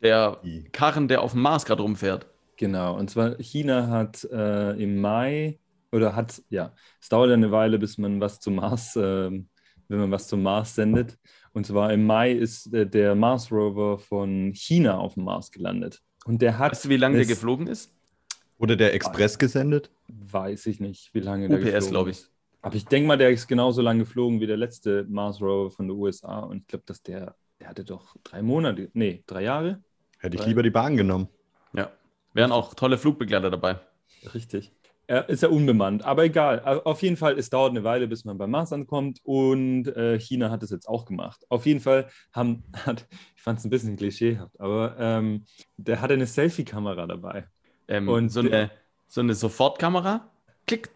Der 0.00 0.40
Karren, 0.72 1.06
der 1.06 1.20
auf 1.20 1.32
dem 1.32 1.42
Mars 1.42 1.66
gerade 1.66 1.82
rumfährt. 1.82 2.26
Genau, 2.56 2.98
und 2.98 3.10
zwar 3.10 3.36
China 3.42 3.88
hat 3.88 4.24
äh, 4.32 4.70
im 4.82 5.02
Mai 5.02 5.58
oder 5.92 6.16
hat, 6.16 6.40
ja, 6.48 6.74
es 6.98 7.10
dauert 7.10 7.30
eine 7.30 7.50
Weile, 7.50 7.78
bis 7.78 7.98
man 7.98 8.22
was 8.22 8.40
zum 8.40 8.54
Mars, 8.54 8.96
ähm, 8.96 9.50
wenn 9.88 9.98
man 9.98 10.10
was 10.10 10.28
zum 10.28 10.42
Mars 10.42 10.74
sendet. 10.74 11.18
Und 11.52 11.66
zwar 11.66 11.92
im 11.92 12.06
Mai 12.06 12.32
ist 12.32 12.72
äh, 12.72 12.86
der 12.86 13.14
Mars 13.14 13.52
Rover 13.52 13.98
von 13.98 14.54
China 14.54 14.96
auf 14.96 15.12
dem 15.12 15.24
Mars 15.24 15.50
gelandet. 15.50 16.00
Und 16.24 16.40
der 16.40 16.56
hat, 16.56 16.72
Weißt 16.72 16.86
du, 16.86 16.88
wie 16.88 16.96
lange 16.96 17.18
der 17.18 17.26
geflogen 17.26 17.66
ist? 17.66 17.92
Wurde 18.62 18.76
der 18.76 18.94
Express 18.94 19.40
gesendet? 19.40 19.90
weiß 20.06 20.66
ich 20.66 20.78
nicht, 20.78 21.12
wie 21.14 21.18
lange 21.18 21.48
der 21.48 21.58
UPS, 21.58 21.88
glaube 21.88 22.10
ich. 22.10 22.18
ist. 22.18 22.30
Aber 22.60 22.76
ich 22.76 22.84
denke 22.84 23.08
mal, 23.08 23.18
der 23.18 23.30
ist 23.30 23.48
genauso 23.48 23.82
lange 23.82 24.04
geflogen 24.04 24.40
wie 24.40 24.46
der 24.46 24.56
letzte 24.56 25.04
Mars 25.08 25.42
Rover 25.42 25.72
von 25.72 25.88
den 25.88 25.96
USA. 25.96 26.38
Und 26.38 26.58
ich 26.58 26.66
glaube, 26.68 26.84
dass 26.86 27.02
der, 27.02 27.34
der 27.58 27.68
hatte 27.68 27.84
doch 27.84 28.14
drei 28.22 28.40
Monate, 28.40 28.88
nee, 28.92 29.24
drei 29.26 29.42
Jahre. 29.42 29.82
Hätte 30.20 30.36
ich 30.36 30.46
lieber 30.46 30.62
die 30.62 30.70
Bahn 30.70 30.96
genommen. 30.96 31.26
Ja. 31.72 31.90
Wären 32.34 32.52
auch 32.52 32.74
tolle 32.74 32.98
Flugbegleiter 32.98 33.50
dabei. 33.50 33.80
Richtig. 34.32 34.70
Er 35.08 35.28
ist 35.28 35.42
ja 35.42 35.48
unbemannt, 35.48 36.04
aber 36.04 36.22
egal. 36.22 36.60
Auf 36.84 37.02
jeden 37.02 37.16
Fall, 37.16 37.36
es 37.36 37.50
dauert 37.50 37.70
eine 37.70 37.82
Weile, 37.82 38.06
bis 38.06 38.24
man 38.24 38.38
beim 38.38 38.52
Mars 38.52 38.72
ankommt 38.72 39.18
und 39.24 39.88
äh, 39.88 40.20
China 40.20 40.52
hat 40.52 40.62
es 40.62 40.70
jetzt 40.70 40.88
auch 40.88 41.04
gemacht. 41.04 41.44
Auf 41.48 41.66
jeden 41.66 41.80
Fall 41.80 42.08
haben, 42.32 42.62
hat, 42.86 43.08
ich 43.34 43.42
fand 43.42 43.58
es 43.58 43.64
ein 43.64 43.70
bisschen 43.70 43.96
klischeehaft, 43.96 44.60
aber 44.60 44.94
ähm, 45.00 45.46
der 45.76 46.00
hatte 46.00 46.14
eine 46.14 46.26
Selfie-Kamera 46.26 47.08
dabei. 47.08 47.48
Ähm, 47.92 48.08
Und 48.08 48.30
so 48.30 48.40
eine, 48.40 48.70
so 49.08 49.20
eine 49.20 49.34
Sofortkamera. 49.34 50.30
Klick. 50.66 50.90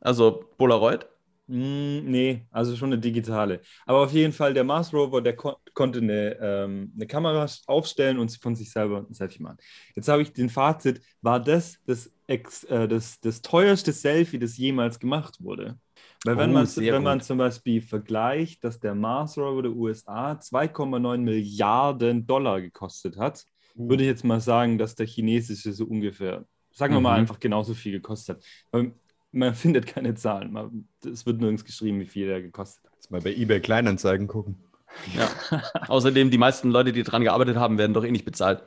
Also 0.00 0.44
Polaroid. 0.56 1.06
Mm, 1.46 2.00
nee, 2.10 2.46
also 2.50 2.74
schon 2.74 2.90
eine 2.92 2.98
digitale. 3.00 3.60
Aber 3.84 3.98
auf 4.04 4.12
jeden 4.12 4.32
Fall, 4.32 4.54
der 4.54 4.64
Mars 4.64 4.92
Rover, 4.94 5.20
der 5.20 5.36
kon 5.36 5.54
konnte 5.74 5.98
eine, 5.98 6.38
ähm, 6.40 6.92
eine 6.94 7.06
Kamera 7.06 7.46
aufstellen 7.66 8.18
und 8.18 8.30
von 8.40 8.54
sich 8.56 8.70
selber 8.70 9.04
ein 9.08 9.12
Selfie 9.12 9.42
machen. 9.42 9.58
Jetzt 9.94 10.08
habe 10.08 10.22
ich 10.22 10.32
den 10.32 10.48
Fazit, 10.48 11.02
war 11.20 11.40
das 11.40 11.78
das, 11.84 12.10
ex 12.28 12.64
äh, 12.64 12.88
das 12.88 13.20
das 13.20 13.42
teuerste 13.42 13.92
Selfie, 13.92 14.38
das 14.38 14.56
jemals 14.56 14.98
gemacht 15.00 15.36
wurde? 15.42 15.78
Weil 16.24 16.38
wenn, 16.38 16.50
Oh, 16.50 16.52
man, 16.52 16.66
wenn 16.88 17.02
man 17.02 17.20
gut. 17.20 17.24
zum 17.24 17.36
Beispiel 17.38 17.82
vergleicht, 17.82 18.64
dass 18.64 18.80
der 18.80 18.94
Mars 18.94 19.36
Rover 19.36 19.62
der 19.62 19.72
USA 19.72 20.36
2,9 20.40 21.24
Milliarden 21.24 22.26
Dollar 22.26 22.60
gekostet 22.62 23.18
hat, 23.18 23.44
würde 23.74 24.02
ich 24.04 24.08
jetzt 24.08 24.24
mal 24.24 24.40
sagen, 24.40 24.78
dass 24.78 24.94
der 24.94 25.06
chinesische 25.06 25.72
so 25.72 25.84
ungefähr, 25.84 26.44
sagen 26.72 26.94
wir 26.94 27.00
mal, 27.00 27.14
Mhm. 27.14 27.20
einfach 27.20 27.40
genauso 27.40 27.74
viel 27.74 27.92
gekostet 27.92 28.36
hat. 28.38 28.44
Weil 28.70 28.92
man 29.32 29.54
findet 29.54 29.86
keine 29.86 30.14
Zahlen. 30.14 30.86
Es 31.04 31.26
wird 31.26 31.40
nirgends 31.40 31.64
geschrieben, 31.64 32.00
wie 32.00 32.06
viel 32.06 32.26
der 32.26 32.42
gekostet 32.42 32.84
hat. 32.84 32.92
Jetzt 32.94 33.10
mal 33.10 33.20
bei 33.20 33.34
eBay 33.34 33.60
Kleinanzeigen 33.60 34.26
gucken. 34.28 34.56
Ja. 35.16 35.28
Außerdem, 35.88 36.30
die 36.30 36.38
meisten 36.38 36.70
Leute, 36.70 36.92
die 36.92 37.02
dran 37.02 37.22
gearbeitet 37.24 37.56
haben, 37.56 37.78
werden 37.78 37.94
doch 37.94 38.04
eh 38.04 38.10
nicht 38.12 38.24
bezahlt. 38.24 38.62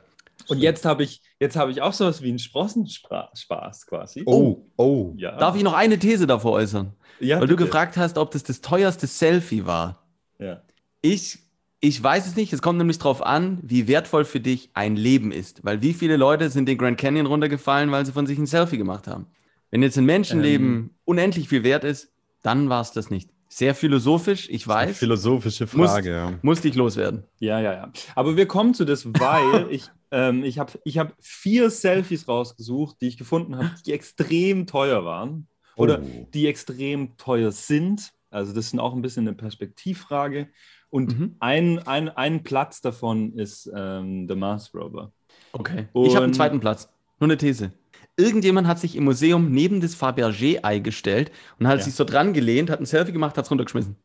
Und 0.46 0.58
jetzt 0.58 0.84
habe 0.84 1.02
ich, 1.02 1.20
jetzt 1.40 1.56
habe 1.56 1.70
ich 1.72 1.82
auch 1.82 1.92
sowas 1.92 2.22
wie 2.22 2.28
einen 2.28 2.38
Sprossenspaß 2.38 3.86
quasi. 3.86 4.22
Oh, 4.26 4.66
oh. 4.76 5.12
ja. 5.16 5.36
Darf 5.36 5.56
ich 5.56 5.62
noch 5.62 5.72
eine 5.74 5.98
These 5.98 6.26
davor 6.26 6.52
äußern? 6.52 6.92
Ja, 7.18 7.40
Weil 7.40 7.48
du 7.48 7.56
bitte. 7.56 7.64
gefragt 7.66 7.96
hast, 7.96 8.18
ob 8.18 8.30
das 8.30 8.44
das 8.44 8.60
teuerste 8.60 9.06
Selfie 9.08 9.66
war. 9.66 10.06
Ja. 10.38 10.62
Ich, 11.02 11.38
ich 11.80 12.02
weiß 12.02 12.26
es 12.26 12.36
nicht. 12.36 12.52
Es 12.52 12.62
kommt 12.62 12.78
nämlich 12.78 12.98
darauf 12.98 13.22
an, 13.24 13.58
wie 13.62 13.86
wertvoll 13.88 14.24
für 14.24 14.40
dich 14.40 14.70
ein 14.74 14.96
Leben 14.96 15.30
ist. 15.32 15.64
Weil 15.64 15.80
wie 15.82 15.94
viele 15.94 16.16
Leute 16.16 16.50
sind 16.50 16.66
den 16.66 16.78
Grand 16.78 16.98
Canyon 16.98 17.26
runtergefallen, 17.26 17.90
weil 17.92 18.04
sie 18.04 18.12
von 18.12 18.26
sich 18.26 18.38
ein 18.38 18.46
Selfie 18.46 18.78
gemacht 18.78 19.06
haben? 19.06 19.26
Wenn 19.70 19.82
jetzt 19.82 19.96
ein 19.98 20.04
Menschenleben 20.06 20.66
Ähm. 20.74 20.90
unendlich 21.04 21.48
viel 21.48 21.62
wert 21.62 21.84
ist, 21.84 22.10
dann 22.42 22.68
war 22.68 22.80
es 22.80 22.92
das 22.92 23.10
nicht. 23.10 23.30
Sehr 23.50 23.74
philosophisch, 23.74 24.48
ich 24.50 24.66
Eine 24.68 24.90
weiß. 24.90 24.98
philosophische 24.98 25.66
Muss- 25.72 25.90
Frage, 25.90 26.10
ja. 26.10 26.32
Musste 26.42 26.68
ich 26.68 26.74
loswerden. 26.74 27.24
Ja, 27.38 27.60
ja, 27.60 27.72
ja. 27.72 27.92
Aber 28.14 28.36
wir 28.36 28.46
kommen 28.46 28.74
zu 28.74 28.84
das, 28.84 29.06
weil 29.06 29.66
ich, 29.70 29.88
ähm, 30.10 30.44
ich 30.44 30.58
habe 30.58 30.72
ich 30.84 30.98
hab 30.98 31.14
vier 31.20 31.70
Selfies 31.70 32.28
rausgesucht, 32.28 32.96
die 33.00 33.08
ich 33.08 33.16
gefunden 33.18 33.56
habe, 33.56 33.70
die 33.86 33.92
extrem 33.92 34.66
teuer 34.66 35.04
waren 35.04 35.46
oder 35.76 36.00
Oh. 36.02 36.28
die 36.34 36.46
extrem 36.46 37.16
teuer 37.16 37.52
sind. 37.52 38.12
Also 38.30 38.52
das 38.52 38.66
ist 38.66 38.78
auch 38.78 38.94
ein 38.94 39.00
bisschen 39.02 39.26
eine 39.26 39.36
Perspektivfrage. 39.36 40.48
Und 40.90 41.18
Mhm. 41.18 41.36
ein, 41.40 41.78
ein, 41.86 42.08
ein 42.08 42.42
Platz 42.42 42.80
davon 42.80 43.32
ist 43.34 43.70
ähm, 43.74 44.26
der 44.26 44.36
Mars 44.36 44.74
Rover. 44.74 45.12
Okay. 45.52 45.88
ich 45.94 46.10
habe 46.14 46.18
einen 46.18 46.24
Und- 46.26 46.34
zweiten 46.34 46.60
Platz. 46.60 46.88
Nur 47.20 47.26
eine 47.28 47.36
These. 47.36 47.72
Irgendjemand 48.16 48.66
hat 48.66 48.78
sich 48.78 48.96
im 48.96 49.04
Museum 49.04 49.50
neben 49.50 49.80
das 49.80 49.94
Fabergé-Ei 49.96 50.78
gestellt 50.80 51.30
und 51.58 51.66
hat 51.68 51.78
Ja. 51.78 51.84
sich 51.84 51.94
so 51.94 52.04
dran 52.04 52.32
gelehnt, 52.32 52.70
hat 52.70 52.80
ein 52.80 52.86
Selfie 52.86 53.12
gemacht, 53.12 53.36
hat 53.36 53.44
es 53.44 53.50
runtergeschmissen. 53.50 53.96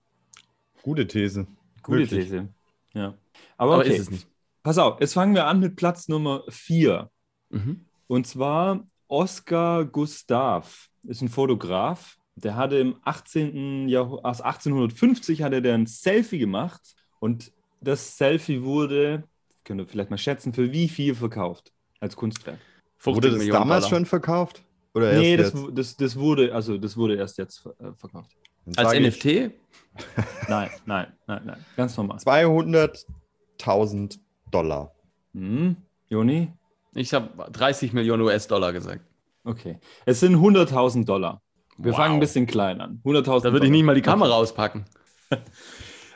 Gute 0.81 1.07
These. 1.07 1.47
Gute 1.83 1.99
Wirklich. 1.99 2.25
These. 2.25 2.47
Ja. 2.93 3.13
Aber, 3.57 3.75
Aber 3.75 3.77
okay. 3.83 3.93
ist 3.95 3.99
es 4.01 4.11
nicht. 4.11 4.27
Pass 4.61 4.77
auf, 4.77 4.99
jetzt 4.99 5.13
fangen 5.13 5.33
wir 5.35 5.45
an 5.47 5.59
mit 5.59 5.75
Platz 5.75 6.07
Nummer 6.07 6.43
vier. 6.49 7.09
Mhm. 7.49 7.85
Und 8.07 8.27
zwar 8.27 8.85
Oscar 9.07 9.85
Gustav 9.85 10.89
ist 11.03 11.21
ein 11.21 11.29
Fotograf. 11.29 12.17
Der 12.35 12.55
hatte 12.55 12.77
im 12.77 12.95
18. 13.03 13.87
Jahrhundert, 13.87 14.25
also 14.25 14.43
1850 14.43 15.43
hatte 15.43 15.61
der 15.61 15.75
ein 15.75 15.85
Selfie 15.85 16.39
gemacht 16.39 16.95
und 17.19 17.51
das 17.79 18.17
Selfie 18.17 18.63
wurde, 18.63 19.23
könnt 19.63 19.81
ihr 19.81 19.87
vielleicht 19.87 20.09
mal 20.09 20.17
schätzen, 20.17 20.53
für 20.53 20.71
wie 20.71 20.87
viel 20.87 21.15
verkauft 21.15 21.71
als 21.99 22.15
Kunstwerk? 22.15 22.59
50 22.97 23.15
Wurde 23.15 23.29
das 23.29 23.37
Millionen 23.39 23.59
damals 23.59 23.85
Dollar. 23.85 23.97
schon 23.97 24.05
verkauft? 24.05 24.63
Oder 24.95 25.11
erst 25.11 25.21
nee, 25.21 25.37
das, 25.37 25.53
das, 25.73 25.97
das 25.97 26.15
wurde, 26.15 26.53
also 26.53 26.77
das 26.77 26.97
wurde 26.97 27.15
erst 27.15 27.37
jetzt 27.37 27.65
äh, 27.65 27.93
verkauft. 27.95 28.31
Als 28.75 28.91
sage 28.91 28.99
ich 28.99 29.23
NFT? 29.23 29.51
Nein, 30.49 30.71
nein, 30.85 31.07
nein, 31.27 31.41
nein, 31.45 31.63
ganz 31.75 31.95
normal. 31.97 32.17
200.000 32.17 34.17
Dollar. 34.49 34.91
Hm, 35.33 35.75
Joni? 36.09 36.51
Ich 36.95 37.13
habe 37.13 37.51
30 37.51 37.93
Millionen 37.93 38.23
US-Dollar 38.23 38.73
gesagt. 38.73 39.01
Okay. 39.43 39.77
Es 40.05 40.19
sind 40.19 40.35
100.000 40.35 41.05
Dollar. 41.05 41.43
Wir 41.77 41.91
Wow. 41.91 41.97
fangen 41.97 42.13
ein 42.15 42.19
bisschen 42.19 42.45
klein 42.45 42.81
an. 42.81 43.01
100.000 43.03 43.43
Da 43.43 43.51
würde 43.53 43.65
ich 43.65 43.71
nicht 43.71 43.83
mal 43.83 43.95
die 43.95 44.01
Kamera 44.01 44.31
auspacken. 44.35 44.85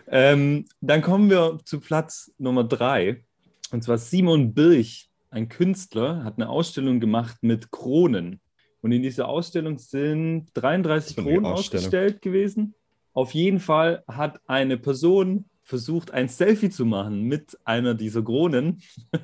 Ähm, 0.10 0.66
dann 0.80 1.02
kommen 1.02 1.30
wir 1.30 1.60
zu 1.66 1.80
Platz 1.82 2.32
Nummer 2.38 2.64
drei. 2.64 3.26
Und 3.72 3.84
zwar 3.84 3.98
Simon 3.98 4.54
Birch, 4.54 5.10
ein 5.32 5.50
Künstler, 5.50 6.24
hat 6.24 6.36
eine 6.38 6.48
Ausstellung 6.48 7.00
gemacht 7.02 7.38
mit 7.42 7.72
Kronen. 7.72 8.40
Und 8.82 8.94
in 8.94 9.02
dieser 9.02 9.28
Ausstellung 9.28 9.78
sind 9.80 10.48
33 10.54 11.16
So 11.16 11.22
eine 11.24 11.32
Kronen 11.34 11.46
ausgestellt 11.52 12.22
gewesen. 12.22 12.74
Auf 13.12 13.34
jeden 13.34 13.60
Fall 13.60 14.04
hat 14.08 14.40
eine 14.48 14.78
Person 14.78 15.50
versucht, 15.64 16.12
ein 16.12 16.30
Selfie 16.30 16.70
zu 16.70 16.86
machen 16.86 17.24
mit 17.24 17.58
einer 17.66 17.94
dieser 17.94 18.24
Kronen 18.24 18.82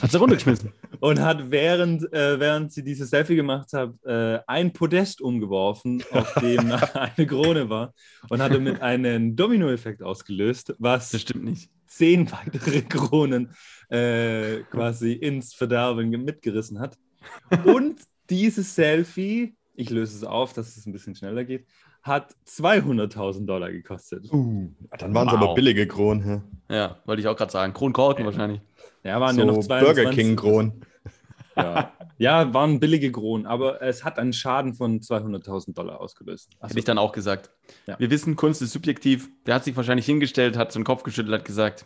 Hat 0.00 0.10
sie 0.10 0.18
runtergeschmissen. 0.18 0.72
und 1.00 1.20
hat 1.20 1.50
während, 1.50 2.10
äh, 2.12 2.38
während 2.40 2.72
sie 2.72 2.82
dieses 2.82 3.10
Selfie 3.10 3.36
gemacht 3.36 3.72
hat, 3.72 3.92
äh, 4.04 4.38
ein 4.46 4.72
Podest 4.72 5.20
umgeworfen, 5.20 6.02
auf 6.12 6.32
dem 6.34 6.72
eine 6.94 7.26
Krone 7.26 7.68
war 7.68 7.92
und 8.28 8.40
hatte 8.40 8.58
mit 8.58 8.80
einem 8.80 9.36
Dominoeffekt 9.36 10.02
ausgelöst, 10.02 10.74
was 10.78 11.10
Das 11.10 11.20
stimmt 11.22 11.44
nicht. 11.44 11.70
zehn 11.86 12.30
weitere 12.32 12.82
Kronen 12.82 13.50
äh, 13.90 14.60
quasi 14.70 15.12
ins 15.12 15.52
Verderben 15.54 16.10
ge- 16.10 16.20
mitgerissen 16.20 16.78
hat. 16.80 16.96
Und 17.64 18.00
dieses 18.30 18.74
Selfie, 18.74 19.54
ich 19.74 19.90
löse 19.90 20.16
es 20.16 20.24
auf, 20.24 20.52
dass 20.52 20.76
es 20.76 20.86
ein 20.86 20.92
bisschen 20.92 21.14
schneller 21.14 21.44
geht, 21.44 21.66
hat 22.02 22.34
200.000 22.46 23.46
Dollar 23.46 23.70
gekostet. 23.70 24.32
Uh, 24.32 24.68
dann 24.98 25.14
waren 25.14 25.28
es 25.28 25.34
Wow. 25.34 25.42
aber 25.42 25.54
billige 25.54 25.86
Kronen. 25.86 26.22
hä? 26.68 26.74
Ja, 26.74 26.96
wollte 27.04 27.20
ich 27.20 27.28
auch 27.28 27.36
gerade 27.36 27.52
sagen. 27.52 27.72
Kronkorken 27.72 28.24
wahrscheinlich. 28.24 28.60
Ja, 29.04 29.20
waren 29.20 29.34
So 29.36 29.42
ja 29.42 29.46
noch 29.46 29.60
22. 29.60 29.94
Burger 30.04 30.10
King 30.10 30.36
Kronen. 30.36 30.84
Ja. 31.54 31.92
ja, 32.16 32.54
waren 32.54 32.80
billige 32.80 33.12
Kronen, 33.12 33.44
aber 33.44 33.82
es 33.82 34.04
hat 34.04 34.18
einen 34.18 34.32
Schaden 34.32 34.72
von 34.72 35.00
200.000 35.00 35.74
Dollar 35.74 36.00
ausgelöst. 36.00 36.48
Hätte 36.62 36.78
ich 36.78 36.86
dann 36.86 36.96
auch 36.96 37.12
gesagt. 37.12 37.50
Ja. 37.86 37.98
Wir 37.98 38.08
wissen, 38.08 38.36
Kunst 38.36 38.62
ist 38.62 38.72
subjektiv. 38.72 39.28
Der 39.44 39.56
hat 39.56 39.64
sich 39.64 39.76
wahrscheinlich 39.76 40.06
hingestellt, 40.06 40.56
hat 40.56 40.72
so 40.72 40.80
den 40.80 40.84
Kopf 40.84 41.02
geschüttelt, 41.02 41.34
hat 41.40 41.44
gesagt, 41.44 41.84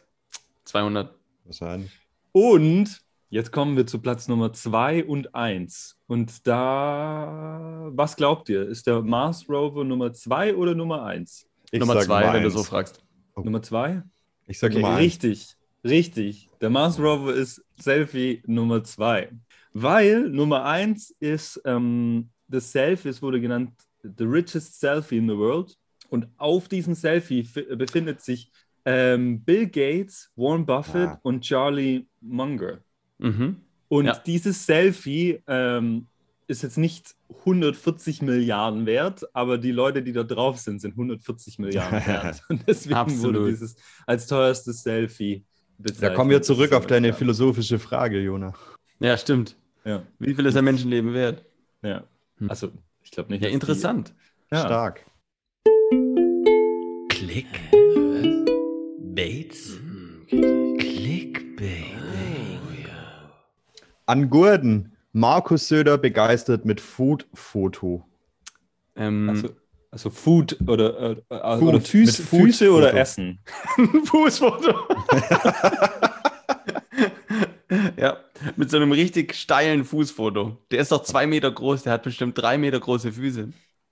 200. 0.66 1.12
Wahrscheinlich. 1.46 1.90
Und 2.30 3.00
Jetzt 3.36 3.52
kommen 3.52 3.76
wir 3.76 3.86
zu 3.86 3.98
Platz 3.98 4.28
Nummer 4.28 4.54
2 4.54 5.04
und 5.04 5.34
1. 5.34 5.98
Und 6.06 6.46
da, 6.46 7.90
was 7.92 8.16
glaubt 8.16 8.48
ihr? 8.48 8.66
Ist 8.66 8.86
der 8.86 9.02
Mars 9.02 9.46
Rover 9.46 9.84
Nummer 9.84 10.10
2 10.10 10.54
oder 10.54 10.74
Nummer 10.74 11.02
1? 11.04 11.46
Ich 11.70 11.78
Nummer 11.80 11.92
sag 11.94 12.04
zwei, 12.04 12.20
Nummer 12.22 12.32
wenn 12.32 12.42
du 12.44 12.50
so 12.50 12.62
fragst. 12.62 13.04
Nummer 13.36 13.60
2? 13.60 14.02
Ich 14.46 14.58
sag 14.58 14.72
Nummer 14.72 14.88
eins. 14.92 15.00
richtig, 15.00 15.56
richtig. 15.84 16.48
Der 16.62 16.70
Mars 16.70 16.98
Rover 16.98 17.34
ist 17.34 17.62
Selfie 17.78 18.42
Nummer 18.46 18.82
2. 18.82 19.30
Weil 19.74 20.30
Nummer 20.30 20.64
1 20.64 21.10
ist, 21.20 21.60
ähm, 21.66 22.30
das 22.48 22.72
Selfie, 22.72 23.10
es 23.10 23.20
wurde 23.20 23.38
genannt, 23.38 23.72
the 24.02 24.24
richest 24.24 24.80
Selfie 24.80 25.18
in 25.18 25.28
the 25.28 25.36
world. 25.36 25.76
Und 26.08 26.26
auf 26.38 26.68
diesem 26.68 26.94
Selfie 26.94 27.44
fi- 27.44 27.76
befindet 27.76 28.22
sich 28.22 28.50
ähm, 28.86 29.42
Bill 29.44 29.66
Gates, 29.66 30.30
Warren 30.36 30.64
Buffett 30.64 31.08
Ah. 31.10 31.20
und 31.22 31.42
Charlie 31.42 32.06
Munger. 32.22 32.78
Mhm. 33.18 33.56
Und 33.88 34.06
Ja. 34.06 34.14
dieses 34.26 34.66
Selfie 34.66 35.40
ähm, 35.46 36.06
ist 36.48 36.62
jetzt 36.62 36.78
nicht 36.78 37.14
140 37.44 38.22
Milliarden 38.22 38.86
wert, 38.86 39.24
aber 39.34 39.58
die 39.58 39.72
Leute, 39.72 40.02
die 40.02 40.12
da 40.12 40.22
drauf 40.22 40.58
sind, 40.58 40.80
sind 40.80 40.92
140 40.92 41.58
Milliarden 41.58 42.00
wert. 42.06 42.42
Und 42.48 42.62
deswegen 42.66 42.94
Absolut. 42.96 43.36
wurde 43.42 43.50
dieses 43.50 43.76
als 44.06 44.26
teuerstes 44.26 44.82
Selfie 44.82 45.44
bezeichnet. 45.78 46.10
Da 46.10 46.14
kommen 46.14 46.30
wir 46.30 46.42
zurück 46.42 46.72
auf 46.72 46.86
deine 46.86 47.12
philosophische 47.12 47.78
Frage, 47.78 48.20
Jona. 48.20 48.54
Ja, 49.00 49.16
stimmt. 49.16 49.56
Ja, 49.84 50.02
Wie 50.18 50.34
viel 50.34 50.46
ist 50.46 50.56
ein 50.56 50.64
Menschenleben 50.64 51.12
wert? 51.14 51.44
ja. 51.82 52.04
Hm. 52.38 52.50
Also, 52.50 52.70
ich 53.02 53.10
glaube 53.10 53.32
nicht. 53.32 53.42
Ja, 53.42 53.48
interessant. 53.48 54.12
Die, 54.50 54.54
ja. 54.56 54.60
Stark. 54.66 55.06
Klick. 57.08 57.46
An 64.06 64.30
Gurden. 64.30 64.92
Markus 65.12 65.68
Söder 65.68 65.98
begeistert 65.98 66.64
mit 66.64 66.80
Food-Foto. 66.80 68.04
Ähm, 68.96 69.28
Also, 69.30 69.48
also 69.90 70.10
Food 70.10 70.56
oder, 70.66 71.00
äh, 71.00 71.16
äh, 71.30 71.58
Food, 71.58 71.68
oder 71.68 71.80
Füße, 71.80 72.22
mit 72.22 72.28
Food 72.28 72.40
Füße 72.42 72.70
oder. 72.72 72.94
Essen. 72.94 73.38
Fußfoto. 74.04 74.74
ja, 77.96 78.16
mit 78.56 78.70
so 78.70 78.76
einem 78.76 78.92
richtig 78.92 79.34
steilen 79.34 79.84
Fußfoto. 79.84 80.58
Der 80.70 80.80
ist 80.80 80.92
doch 80.92 81.02
zwei 81.02 81.26
Meter 81.26 81.50
groß, 81.50 81.82
der 81.84 81.92
hat 81.94 82.02
bestimmt 82.02 82.36
drei 82.38 82.58
Meter 82.58 82.80
große 82.80 83.12
Füße. 83.12 83.48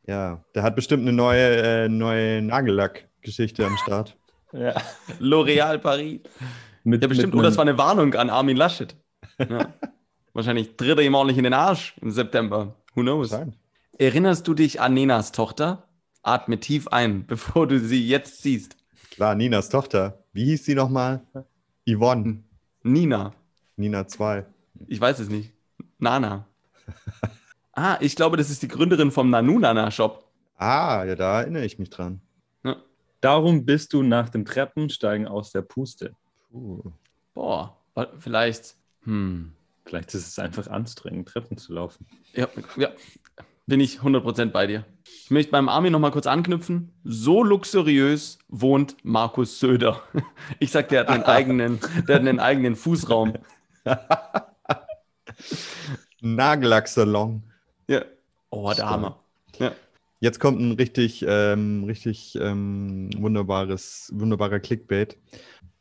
Ja, 0.06 0.44
der 0.54 0.62
hat 0.62 0.76
bestimmt 0.76 1.02
eine 1.02 1.12
neue, 1.12 1.84
äh, 1.84 1.88
neue 1.88 2.42
Nagellack-Geschichte 2.42 3.64
am 3.66 3.76
Start. 3.78 4.16
Ja. 4.52 4.72
L'Oréal 5.18 5.78
Paris. 5.78 6.20
Mit, 6.84 7.02
Ja, 7.02 7.08
bestimmt. 7.08 7.32
mit 7.34 7.40
Oder 7.40 7.48
das 7.48 7.56
war 7.56 7.62
eine 7.62 7.76
Warnung 7.76 8.14
an 8.14 8.30
Armin 8.30 8.56
Laschet. 8.56 8.94
Ja. 9.40 9.74
Wahrscheinlich 10.34 10.76
tritt 10.76 10.98
er 10.98 11.04
ihm 11.04 11.14
ordentlich 11.14 11.38
in 11.38 11.44
den 11.44 11.54
Arsch 11.54 11.96
im 12.00 12.10
September. 12.10 12.74
Who 12.94 13.02
knows? 13.02 13.30
Sein. 13.30 13.54
Erinnerst 13.96 14.46
du 14.46 14.54
dich 14.54 14.80
an 14.80 14.92
Nenas 14.92 15.32
Tochter? 15.32 15.88
Atme 16.22 16.58
tief 16.58 16.88
ein, 16.88 17.26
bevor 17.28 17.66
du 17.66 17.78
sie 17.78 18.06
jetzt 18.06 18.42
siehst. 18.42 18.76
Klar, 19.10 19.36
Ninas 19.36 19.68
Tochter. 19.68 20.24
Wie 20.32 20.44
hieß 20.46 20.64
sie 20.64 20.74
nochmal? 20.74 21.24
Yvonne. 21.88 22.42
Nina. 22.82 23.32
Nina 23.76 24.06
2. 24.06 24.44
Ich 24.88 25.00
weiß 25.00 25.20
es 25.20 25.28
nicht. 25.28 25.52
Nana. 25.98 26.46
Ah, 27.76 27.98
ich 28.00 28.14
glaube, 28.14 28.36
das 28.36 28.50
ist 28.50 28.62
die 28.62 28.68
Gründerin 28.68 29.10
vom 29.10 29.30
Nanunana-Shop. 29.30 30.24
Ah, 30.56 31.02
ja, 31.04 31.16
da 31.16 31.40
erinnere 31.40 31.64
ich 31.64 31.80
mich 31.80 31.90
dran. 31.90 32.20
Ja. 32.62 32.76
Darum 33.20 33.66
bist 33.66 33.92
du 33.92 34.04
nach 34.04 34.28
dem 34.28 34.44
Treppensteigen 34.44 35.26
aus 35.26 35.50
der 35.50 35.62
Puste. 35.62 36.14
Puh. 36.52 36.92
Boah, 37.34 37.76
vielleicht. 38.20 38.76
Hm. 39.02 39.54
Vielleicht 39.86 40.14
ist 40.14 40.26
es 40.26 40.38
einfach 40.38 40.66
anstrengend, 40.68 41.28
Treppen 41.28 41.58
zu 41.58 41.74
laufen. 41.74 42.06
Ja, 42.32 42.48
ja, 42.76 42.90
bin 43.66 43.80
ich 43.80 44.00
100% 44.00 44.46
bei 44.46 44.66
dir. 44.66 44.84
Ich 45.04 45.30
möchte 45.30 45.52
beim 45.52 45.68
Armin 45.68 45.92
noch 45.92 45.98
mal 45.98 46.10
kurz 46.10 46.26
anknüpfen. 46.26 46.92
So 47.04 47.42
luxuriös 47.42 48.38
wohnt 48.48 48.96
Markus 49.02 49.60
Söder. 49.60 50.02
Ich 50.58 50.70
sag, 50.70 50.88
der 50.88 51.00
hat 51.00 51.08
einen 51.08 51.22
eigenen, 51.24 51.80
der 52.08 52.16
hat 52.16 52.22
einen 52.22 52.40
eigenen 52.40 52.76
Fußraum. 52.76 53.34
Nagellacksalon. 56.20 57.42
Ja. 57.88 58.04
Oh, 58.50 58.72
der 58.72 58.88
Hammer. 58.88 59.20
Ja. 59.58 59.72
Jetzt 60.20 60.40
kommt 60.40 60.60
ein 60.60 60.72
richtig, 60.72 61.24
ähm, 61.26 61.84
richtig 61.84 62.38
ähm, 62.40 63.10
wunderbares, 63.16 64.10
wunderbarer 64.14 64.60
Clickbait. 64.60 65.18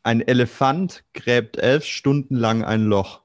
Ein 0.02 0.20
Elefant 0.20 1.04
gräbt 1.14 1.56
elf 1.56 1.84
Stunden 1.84 2.36
lang 2.36 2.62
ein 2.62 2.84
Loch. 2.84 3.23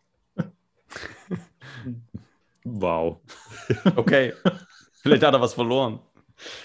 Wow. 2.66 3.22
Okay. 3.96 4.34
Vielleicht 5.02 5.24
hat 5.24 5.34
er 5.34 5.42
was 5.42 5.54
verloren. 5.54 6.00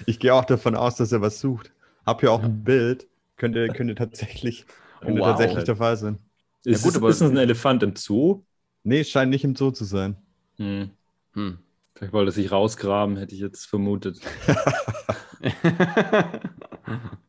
Ich 0.06 0.18
gehe 0.18 0.34
auch 0.34 0.44
davon 0.44 0.74
aus, 0.74 0.96
dass 0.96 1.12
er 1.12 1.20
was 1.20 1.40
sucht. 1.40 1.72
Hab 2.04 2.20
hier 2.20 2.32
auch 2.32 2.42
ein 2.42 2.64
Bild. 2.64 3.06
Könnte, 3.36 3.68
könnte 3.68 3.94
tatsächlich, 3.94 4.66
könnte 5.00 5.20
Wow. 5.20 5.28
tatsächlich 5.28 5.64
der 5.64 5.76
Fall 5.76 5.96
sein. 5.96 6.18
Ist, 6.64 6.82
gut, 6.82 6.92
es, 6.92 6.96
aber- 6.98 7.08
ist 7.08 7.20
es 7.20 7.30
ein 7.30 7.36
Elefant 7.36 7.82
im 7.84 7.94
Zoo? 7.96 8.42
Nee, 8.82 9.00
es 9.00 9.08
scheint 9.10 9.30
nicht 9.30 9.44
im 9.44 9.54
Zoo 9.56 9.70
zu 9.70 9.84
sein. 9.84 10.16
Hm. 10.56 10.90
Hm. 11.34 11.58
Vielleicht 11.94 12.12
wollte 12.12 12.30
er 12.30 12.32
sich 12.32 12.50
rausgraben, 12.52 13.16
hätte 13.16 13.34
ich 13.34 13.40
jetzt 13.40 13.64
vermutet. 13.66 14.20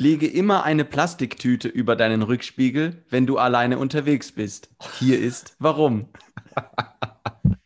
Lege 0.00 0.26
immer 0.26 0.64
eine 0.64 0.86
Plastiktüte 0.86 1.68
über 1.68 1.94
deinen 1.94 2.22
Rückspiegel, 2.22 3.04
wenn 3.10 3.26
du 3.26 3.36
alleine 3.36 3.78
unterwegs 3.78 4.32
bist. 4.32 4.70
Hier 4.98 5.20
ist 5.20 5.56
warum. 5.58 6.08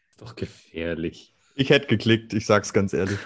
Ist 0.08 0.20
doch 0.20 0.34
gefährlich. 0.34 1.32
Ich 1.54 1.70
hätte 1.70 1.86
geklickt, 1.86 2.34
ich 2.34 2.44
sag's 2.44 2.72
ganz 2.72 2.92
ehrlich. 2.92 3.20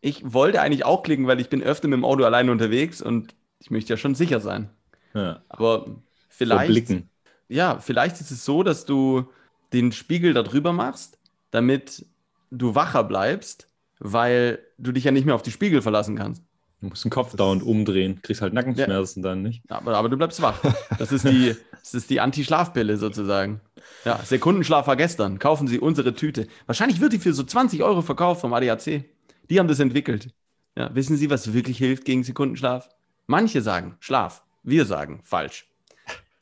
Ich 0.00 0.32
wollte 0.32 0.60
eigentlich 0.60 0.84
auch 0.84 1.02
klicken, 1.02 1.26
weil 1.26 1.40
ich 1.40 1.48
bin 1.48 1.60
öfter 1.60 1.88
mit 1.88 1.96
dem 1.96 2.04
Auto 2.04 2.22
alleine 2.22 2.52
unterwegs 2.52 3.02
und 3.02 3.34
ich 3.58 3.72
möchte 3.72 3.94
ja 3.94 3.96
schon 3.96 4.14
sicher 4.14 4.38
sein. 4.38 4.70
Ja. 5.12 5.42
Aber 5.48 6.00
vielleicht, 6.28 6.68
Blicken. 6.68 7.10
ja, 7.48 7.80
vielleicht 7.80 8.20
ist 8.20 8.30
es 8.30 8.44
so, 8.44 8.62
dass 8.62 8.84
du 8.84 9.28
den 9.72 9.90
Spiegel 9.90 10.34
da 10.34 10.44
drüber 10.44 10.72
machst, 10.72 11.18
damit 11.50 12.06
du 12.52 12.76
wacher 12.76 13.02
bleibst, 13.02 13.66
weil 13.98 14.60
du 14.78 14.92
dich 14.92 15.02
ja 15.02 15.10
nicht 15.10 15.24
mehr 15.24 15.34
auf 15.34 15.42
die 15.42 15.50
Spiegel 15.50 15.82
verlassen 15.82 16.14
kannst. 16.14 16.44
Du 16.82 16.88
musst 16.88 17.04
den 17.04 17.12
Kopf 17.12 17.36
dauernd 17.36 17.62
umdrehen. 17.62 18.20
Kriegst 18.22 18.42
halt 18.42 18.52
Nackenschmerzen 18.54 19.22
dann 19.22 19.42
nicht. 19.42 19.62
Aber, 19.68 19.96
aber 19.96 20.08
du 20.08 20.16
bleibst 20.16 20.42
wach. 20.42 20.60
Das 20.98 21.12
ist 21.12 21.24
die, 21.24 21.54
das 21.70 21.94
ist 21.94 22.10
die 22.10 22.18
Anti-Schlafpille 22.18 22.96
sozusagen. 22.96 23.60
Ja, 24.04 24.18
Sekundenschlaf 24.24 24.88
war 24.88 24.96
gestern. 24.96 25.38
Kaufen 25.38 25.68
Sie 25.68 25.78
unsere 25.78 26.12
Tüte. 26.14 26.48
Wahrscheinlich 26.66 27.00
wird 27.00 27.12
die 27.12 27.20
für 27.20 27.34
so 27.34 27.44
20 27.44 27.84
Euro 27.84 28.02
verkauft 28.02 28.40
vom 28.40 28.52
ADAC. 28.52 29.04
Die 29.48 29.60
haben 29.60 29.68
das 29.68 29.78
entwickelt. 29.78 30.30
Ja, 30.76 30.92
wissen 30.92 31.16
Sie, 31.16 31.30
was 31.30 31.52
wirklich 31.52 31.78
hilft 31.78 32.04
gegen 32.04 32.24
Sekundenschlaf? 32.24 32.88
Manche 33.28 33.62
sagen 33.62 33.96
Schlaf. 34.00 34.42
Wir 34.64 34.84
sagen 34.84 35.20
falsch. 35.22 35.68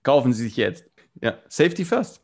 Kaufen 0.02 0.32
Sie 0.32 0.44
sich 0.44 0.56
jetzt. 0.56 0.86
Ja, 1.20 1.36
Safety 1.48 1.84
first. 1.84 2.22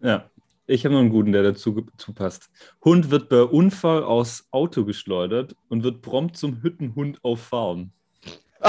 Ja. 0.00 0.30
Ich 0.66 0.84
habe 0.84 0.94
noch 0.94 1.00
einen 1.00 1.10
guten, 1.10 1.32
der 1.32 1.42
dazu 1.44 1.84
passt. 2.14 2.50
Hund 2.84 3.10
wird 3.10 3.28
bei 3.28 3.42
Unfall 3.42 4.02
aus 4.02 4.48
Auto 4.50 4.84
geschleudert 4.84 5.54
und 5.68 5.84
wird 5.84 6.02
prompt 6.02 6.36
zum 6.36 6.60
Hüttenhund 6.62 7.20
auf 7.22 7.40
Farm. 7.40 7.92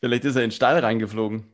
Vielleicht 0.00 0.24
ist 0.24 0.34
er 0.36 0.42
in 0.42 0.48
den 0.48 0.54
Stall 0.54 0.78
reingeflogen. 0.80 1.44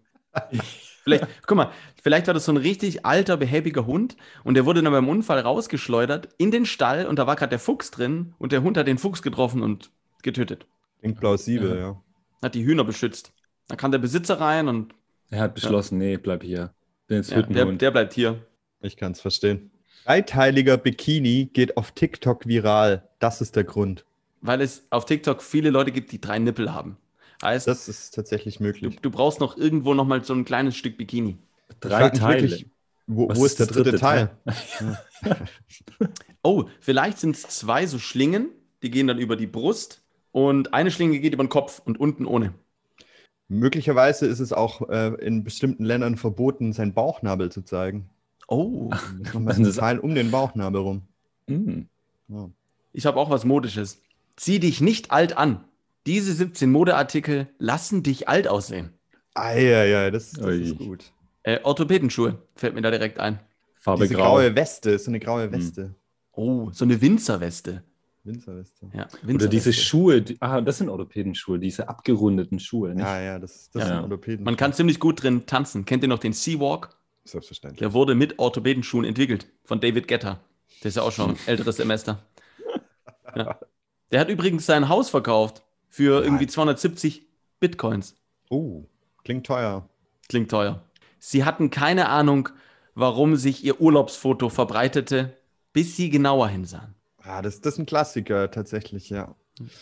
Vielleicht, 1.03 1.27
guck 1.47 1.57
mal, 1.57 1.71
vielleicht 2.03 2.27
war 2.27 2.35
das 2.35 2.45
so 2.47 2.53
ein 2.53 2.57
richtig 2.57 3.07
alter, 3.07 3.37
behäbiger 3.37 3.87
Hund 3.87 4.17
und 4.45 4.55
der 4.55 4.67
wurde 4.67 4.83
dann 4.83 4.93
beim 4.93 5.09
Unfall 5.09 5.41
rausgeschleudert 5.41 6.29
in 6.39 6.51
den 6.51 6.67
Stall 6.67 7.07
und 7.07 7.19
da 7.19 7.27
war 7.27 7.37
gerade 7.37 7.51
der 7.51 7.59
Fuchs 7.59 7.91
drin 7.91 8.35
und 8.39 8.53
der 8.53 8.63
Hund 8.63 8.77
hat 8.77 8.87
den 8.87 8.99
Fuchs 8.99 9.23
getroffen 9.23 9.63
und 9.63 9.91
getötet. 10.23 10.67
Klingt 11.01 11.21
plausibel, 11.21 11.71
Ja. 11.71 11.77
ja. 11.77 12.03
Hat 12.43 12.55
die 12.55 12.65
Hühner 12.65 12.85
beschützt. 12.85 13.33
Dann 13.69 13.79
kam 13.79 13.93
der 13.93 13.99
Besitzer 13.99 14.41
rein 14.41 14.69
und 14.69 14.95
Er 15.31 15.41
hat 15.41 15.55
beschlossen, 15.55 15.99
nee, 15.99 16.17
bleib 16.17 16.43
hier. 16.43 16.73
Jetzt 17.09 17.31
ja, 17.31 17.43
der, 17.43 17.67
der 17.67 17.91
bleibt 17.91 18.15
hier. 18.15 18.45
Ich 18.81 18.97
kann's 18.97 19.21
verstehen. 19.21 19.71
Dreiteiliger 20.05 20.77
Bikini 20.77 21.51
geht 21.53 21.77
auf 21.77 21.93
TikTok 21.93 22.47
viral. 22.47 23.09
Das 23.19 23.41
ist 23.41 23.57
der 23.57 23.65
Grund. 23.65 24.05
Weil 24.41 24.61
es 24.61 24.87
auf 24.91 25.05
TikTok 25.05 25.43
viele 25.43 25.71
Leute 25.71 25.91
gibt, 25.93 26.13
die 26.13 26.21
drei 26.21 26.39
Nippel 26.39 26.73
haben. 26.73 26.97
Heißt, 27.43 27.67
Das 27.67 27.89
ist 27.89 28.15
tatsächlich 28.15 28.59
du, 28.59 28.63
möglich. 28.65 28.99
du 29.01 29.11
brauchst 29.11 29.41
noch 29.41 29.57
irgendwo 29.57 29.95
noch 29.95 30.07
mal 30.07 30.25
so 30.25 30.35
ein 30.35 30.45
kleines 30.45 30.77
Stück 30.77 30.97
Bikini. 30.97 31.37
Drei 31.81 32.11
Teile. 32.11 32.43
wirklich, 32.43 32.67
wo, 33.07 33.29
wo 33.29 33.45
ist 33.45 33.53
ist 33.53 33.61
der 33.61 33.67
dritte, 33.67 33.91
dritte 33.91 33.99
Teil? 33.99 34.31
Oh, 36.43 36.65
vielleicht 36.81 37.19
sind 37.19 37.37
es 37.37 37.43
zwei 37.43 37.87
so 37.87 37.99
Schlingen, 37.99 38.51
die 38.83 38.91
gehen 38.91 39.07
dann 39.09 39.19
über 39.19 39.37
die 39.37 39.47
Brust 39.47 40.03
und 40.33 40.73
eine 40.75 40.91
Schlinge 40.91 41.19
geht 41.19 41.35
über 41.35 41.45
den 41.45 41.49
Kopf 41.49 41.83
und 41.85 41.99
unten 41.99 42.25
ohne. 42.27 42.55
Möglicherweise 43.49 44.27
ist 44.27 44.41
es 44.41 44.53
auch 44.53 44.89
äh, 44.89 45.15
in 45.25 45.45
bestimmten 45.45 45.85
Ländern 45.85 46.17
verboten, 46.17 46.73
seinen 46.73 46.93
Bauchnabel 46.95 47.51
zu 47.53 47.63
zeigen. 47.63 48.09
Oh, 48.49 48.91
ein 49.35 49.59
ist- 49.65 49.79
Teil 49.79 49.99
um 49.99 50.15
den 50.15 50.31
Bauchnabel 50.31 50.81
rum. 50.81 51.03
Hm. 51.49 51.87
Ja. 52.29 52.51
ich 52.93 53.07
habe 53.07 53.19
auch 53.21 53.31
was 53.31 53.45
Modisches. 53.45 54.01
Zieh 54.37 54.59
dich 54.59 54.81
nicht 54.81 55.13
alt 55.13 55.37
an. 55.37 55.65
Diese 56.07 56.33
17 56.33 56.71
Modeartikel 56.71 57.49
lassen 57.59 58.03
dich 58.03 58.29
alt 58.29 58.49
aussehen. 58.49 58.91
Eieiei, 59.35 60.11
das, 60.11 60.33
das 60.33 60.45
Ui. 60.45 60.63
ist 60.63 60.79
gut. 60.79 61.13
Äh, 61.45 61.61
Orthopädenschuhe 61.63 62.39
fällt 62.57 62.75
mir 62.75 62.83
da 62.83 62.91
direkt 62.91 63.21
ein. 63.21 63.39
Farbe 63.75 64.03
Diese 64.05 64.15
grau. 64.15 64.35
graue 64.35 64.55
Weste, 64.57 64.99
so 64.99 65.11
eine 65.11 65.21
graue 65.21 65.53
Weste. 65.53 65.95
Oh, 66.33 66.71
so 66.73 66.85
eine 66.85 67.01
Winzerweste. 67.01 67.85
Winzerweste. 68.27 68.91
Ja, 68.93 69.05
Oder 69.05 69.09
diese 69.19 69.27
Winzerweste. 69.29 69.73
Schuhe, 69.73 70.23
die, 70.23 70.37
ah, 70.41 70.61
das 70.61 70.79
sind 70.79 70.89
Orthopädenschuhe, 70.89 71.59
diese 71.59 71.89
abgerundeten 71.89 72.59
Schuhe. 72.61 72.95
Nicht? 72.95 73.05
Ja, 73.05 73.21
ja, 73.21 73.39
das, 73.39 73.71
das 73.71 73.83
Ja. 73.83 73.89
sind 73.89 73.99
Orthopäden. 74.03 74.45
Man 74.45 74.57
kann 74.57 74.73
ziemlich 74.73 74.99
gut 75.01 75.23
drin 75.23 75.47
tanzen. 75.47 75.85
Kennt 75.85 76.03
ihr 76.03 76.09
noch 76.09 76.19
den 76.19 76.33
Sea-Walk? 76.33 76.97
Selbstverständlich. 77.25 77.79
Der 77.81 77.93
wurde 77.93 78.15
mit 78.15 78.39
Orthopädenschuhen 78.39 79.05
entwickelt 79.05 79.47
von 79.65 79.81
David 79.81 80.07
Guetta. 80.09 80.41
Der 80.83 80.89
ist 80.91 80.97
ja 80.97 81.03
auch 81.03 81.13
schon 81.13 81.31
ein 81.31 81.37
älteres 81.47 81.77
Semester. 81.77 82.23
Ja. 83.35 83.59
Der 84.13 84.21
hat 84.21 84.29
übrigens 84.29 84.67
sein 84.67 84.89
Haus 84.89 85.11
verkauft 85.11 85.63
für 85.89 86.23
irgendwie 86.23 86.47
270 86.47 87.27
Bitcoins. 87.61 88.15
Oh, 88.51 88.85
klingt 89.25 89.47
teuer. 89.47 89.89
Klingt 90.29 90.51
teuer. 90.51 90.83
Sie 91.19 91.45
hatten 91.45 91.71
keine 91.71 92.09
Ahnung, 92.09 92.49
warum 92.95 93.37
sich 93.37 93.65
ihr 93.65 93.81
Urlaubsfoto 93.81 94.49
verbreitete, 94.49 95.37
bis 95.73 95.97
sie 95.97 96.11
genauer 96.11 96.49
hinsahen. 96.49 96.95
Ah, 97.27 97.43
das, 97.43 97.61
das 97.61 97.75
ist 97.75 97.79
ein 97.81 97.87
Klassiker 97.87 98.51
tatsächlich, 98.51 99.11
ja. 99.11 99.35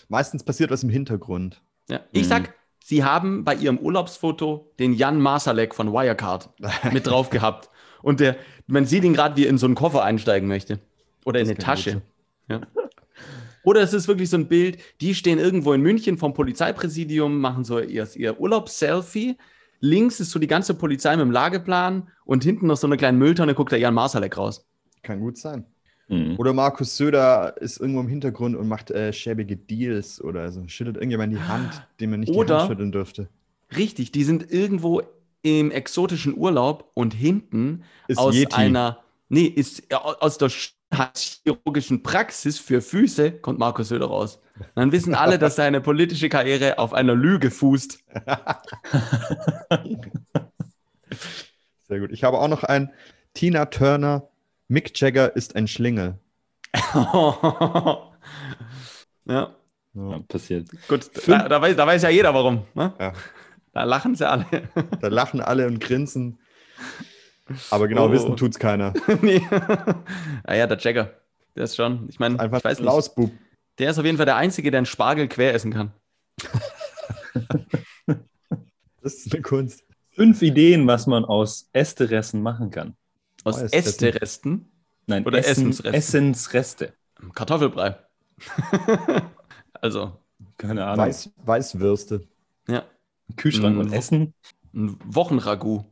Meistens 0.09 0.45
passiert 0.45 0.71
was 0.71 0.83
im 0.83 0.89
Hintergrund. 0.89 1.63
Ja. 1.89 2.01
Ich 2.13 2.23
Mhm. 2.25 2.29
sag, 2.29 2.55
sie 2.83 3.05
haben 3.05 3.45
bei 3.45 3.55
ihrem 3.55 3.79
Urlaubsfoto 3.79 4.73
den 4.79 4.95
Jan 4.95 5.21
Masalek 5.21 5.75
von 5.75 5.93
Wirecard 5.93 6.49
mit 6.93 7.07
drauf 7.07 7.31
gehabt. 7.31 7.71
Und 8.03 8.21
der, 8.21 8.37
man 8.67 8.87
sieht 8.87 9.05
ihn 9.05 9.15
gerade, 9.15 9.37
wie 9.37 9.45
er 9.45 9.51
in 9.51 9.59
so 9.59 9.67
einen 9.67 9.75
Koffer 9.75 10.03
einsteigen 10.05 10.49
möchte. 10.49 10.79
Oder 11.25 11.41
in 11.41 11.47
Das 11.47 11.51
eine 11.57 11.57
kann 11.59 11.65
Tasche. 11.77 12.03
Ja. 12.49 12.61
Oder 13.63 13.81
es 13.81 13.95
ist 13.95 14.09
wirklich 14.09 14.29
so 14.29 14.37
ein 14.37 14.47
Bild, 14.49 14.79
die 15.01 15.15
stehen 15.15 15.39
irgendwo 15.39 15.73
in 15.73 15.81
München 15.81 16.19
vom 16.19 16.35
Polizeipräsidium, 16.35 17.41
machen 17.41 17.65
so 17.65 17.81
ihr, 17.81 18.07
ihr 18.15 18.39
Urlaubsselfie. 18.39 19.39
Links 19.81 20.21
ist 20.21 20.31
so 20.31 20.39
die 20.39 20.47
ganze 20.47 20.75
Polizei 20.75 21.17
mit 21.17 21.25
dem 21.25 21.31
Lageplan 21.31 22.09
und 22.27 22.45
hinten 22.45 22.67
noch 22.67 22.77
so 22.77 22.87
eine 22.87 22.97
kleine 22.99 23.17
Mülltonne, 23.19 23.55
guckt 23.55 23.73
der 23.73 23.79
Jan 23.79 23.95
Masalek 23.95 24.37
raus. 24.37 24.67
Kann 25.03 25.21
gut 25.21 25.39
sein. 25.39 25.65
Mhm. 26.09 26.35
Oder 26.39 26.53
Markus 26.53 26.97
Söder 26.97 27.57
ist 27.61 27.79
irgendwo 27.81 28.01
im 28.01 28.09
Hintergrund 28.09 28.57
und 28.57 28.69
macht 28.69 28.91
äh, 28.91 29.13
schäbige 29.13 29.57
Deals 29.57 30.23
oder 30.23 30.51
so. 30.53 30.67
Schüttelt 30.69 30.97
irgendjemand 30.97 31.33
die 31.33 31.41
Hand, 31.41 31.87
dem 32.01 32.11
man 32.11 32.21
nicht 32.21 32.33
die 32.33 32.37
Oder- 32.37 32.61
Hand 32.61 32.69
schütteln 32.71 32.93
dürfte. 32.93 33.29
Richtig, 33.77 34.13
die 34.13 34.25
sind 34.25 34.51
irgendwo 34.53 35.03
im 35.43 35.71
exotischen 35.71 36.37
Urlaub 36.37 36.91
und 36.95 37.13
hinten 37.15 37.83
Ist 38.09 38.19
aus 38.19 38.35
Yeti. 38.35 38.55
einer, 38.55 38.99
nee, 39.29 39.45
ist 39.45 39.83
aus 39.93 40.39
der 40.39 40.51
chirurgischen 41.15 42.03
Praxis 42.03 42.59
für 42.59 42.81
Füße, 42.81 43.33
kommt 43.33 43.59
Markus 43.59 43.89
Söder 43.89 44.07
raus. 44.07 44.41
Dann 44.77 44.93
wissen 44.93 45.15
alle, 45.15 45.39
dass 45.39 45.57
seine 45.57 45.81
politische 45.81 46.29
Karriere 46.29 46.79
auf 46.79 46.93
einer 46.93 47.15
Lüge 47.15 47.51
fußt. 47.51 47.99
Sehr 51.89 52.01
gut. 52.01 52.13
Ich 52.13 52.25
habe 52.25 52.39
auch 52.39 52.49
noch 52.49 52.63
einen. 52.65 52.91
Tina 53.35 53.65
Turner, 53.67 54.29
Mick 54.75 55.01
Jagger 55.01 55.37
ist 55.37 55.55
ein 55.55 55.69
Schlingel. 55.69 56.19
ja, 56.75 58.11
Ja. 59.25 59.55
Ja, 59.97 60.19
passiert. 60.27 60.69
gut, 60.89 61.09
da, 61.29 61.49
da, 61.49 61.63
weiß, 61.63 61.77
da 61.77 61.87
weiß 61.87 62.03
ja 62.03 62.09
jeder 62.09 62.35
warum. 62.35 62.65
Ne? 62.75 62.93
Ja. 62.99 63.13
Da 63.73 63.85
lachen 63.85 64.17
sie 64.17 64.29
alle. 64.29 64.45
Da 65.01 65.07
lachen 65.07 65.41
alle 65.41 65.69
und 65.69 65.79
grinsen. 65.79 66.41
Aber 67.71 67.87
genau 67.87 68.09
Oh. 68.09 68.11
wissen 68.11 68.37
tut's 68.37 68.59
keiner. 68.59 68.93
nee. 69.23 69.41
Naja, 70.45 70.67
der 70.67 70.79
Jagger, 70.79 71.13
der 71.55 71.63
ist 71.65 71.77
schon, 71.77 72.09
ich 72.09 72.19
meine, 72.19 72.41
Einfach 72.41 72.59
ich 72.59 72.65
weiß 72.65 72.81
Lausbub. 72.81 73.31
der 73.79 73.91
ist 73.91 73.99
auf 74.01 74.05
jeden 74.05 74.17
Fall 74.17 74.27
der 74.27 74.35
Einzige, 74.37 74.73
der 74.73 74.79
einen 74.79 74.87
Spargel 74.87 75.29
quer 75.29 75.55
essen 75.55 75.73
kann. 75.73 75.93
Das 79.01 79.15
ist 79.15 79.33
eine 79.33 79.43
Kunst. 79.43 79.85
Fünf 80.11 80.43
Ideen, 80.43 80.89
was 80.89 81.07
man 81.07 81.25
aus 81.25 81.69
Ästeressen 81.73 82.43
machen 82.43 82.71
kann. 82.73 82.97
Aus 83.45 83.61
Oh, 83.63 83.67
Ästeresten, 83.67 84.71
Nein, 85.07 85.25
Oder 85.27 85.39
Essen, 85.39 85.69
Essensreste. 85.71 85.97
Essensreste. 85.97 86.93
Kartoffelbrei. 87.35 87.97
also, 89.81 90.13
Keine 90.57 90.85
Ahnung. 90.87 91.07
Weiß, 91.07 91.31
Weißwürste. 91.45 92.23
ja, 92.69 92.85
Kühlschrank 93.37 93.79
und 93.79 93.93
Essen. 93.93 94.35
ein 94.75 94.97
Wochenragout. 95.05 95.85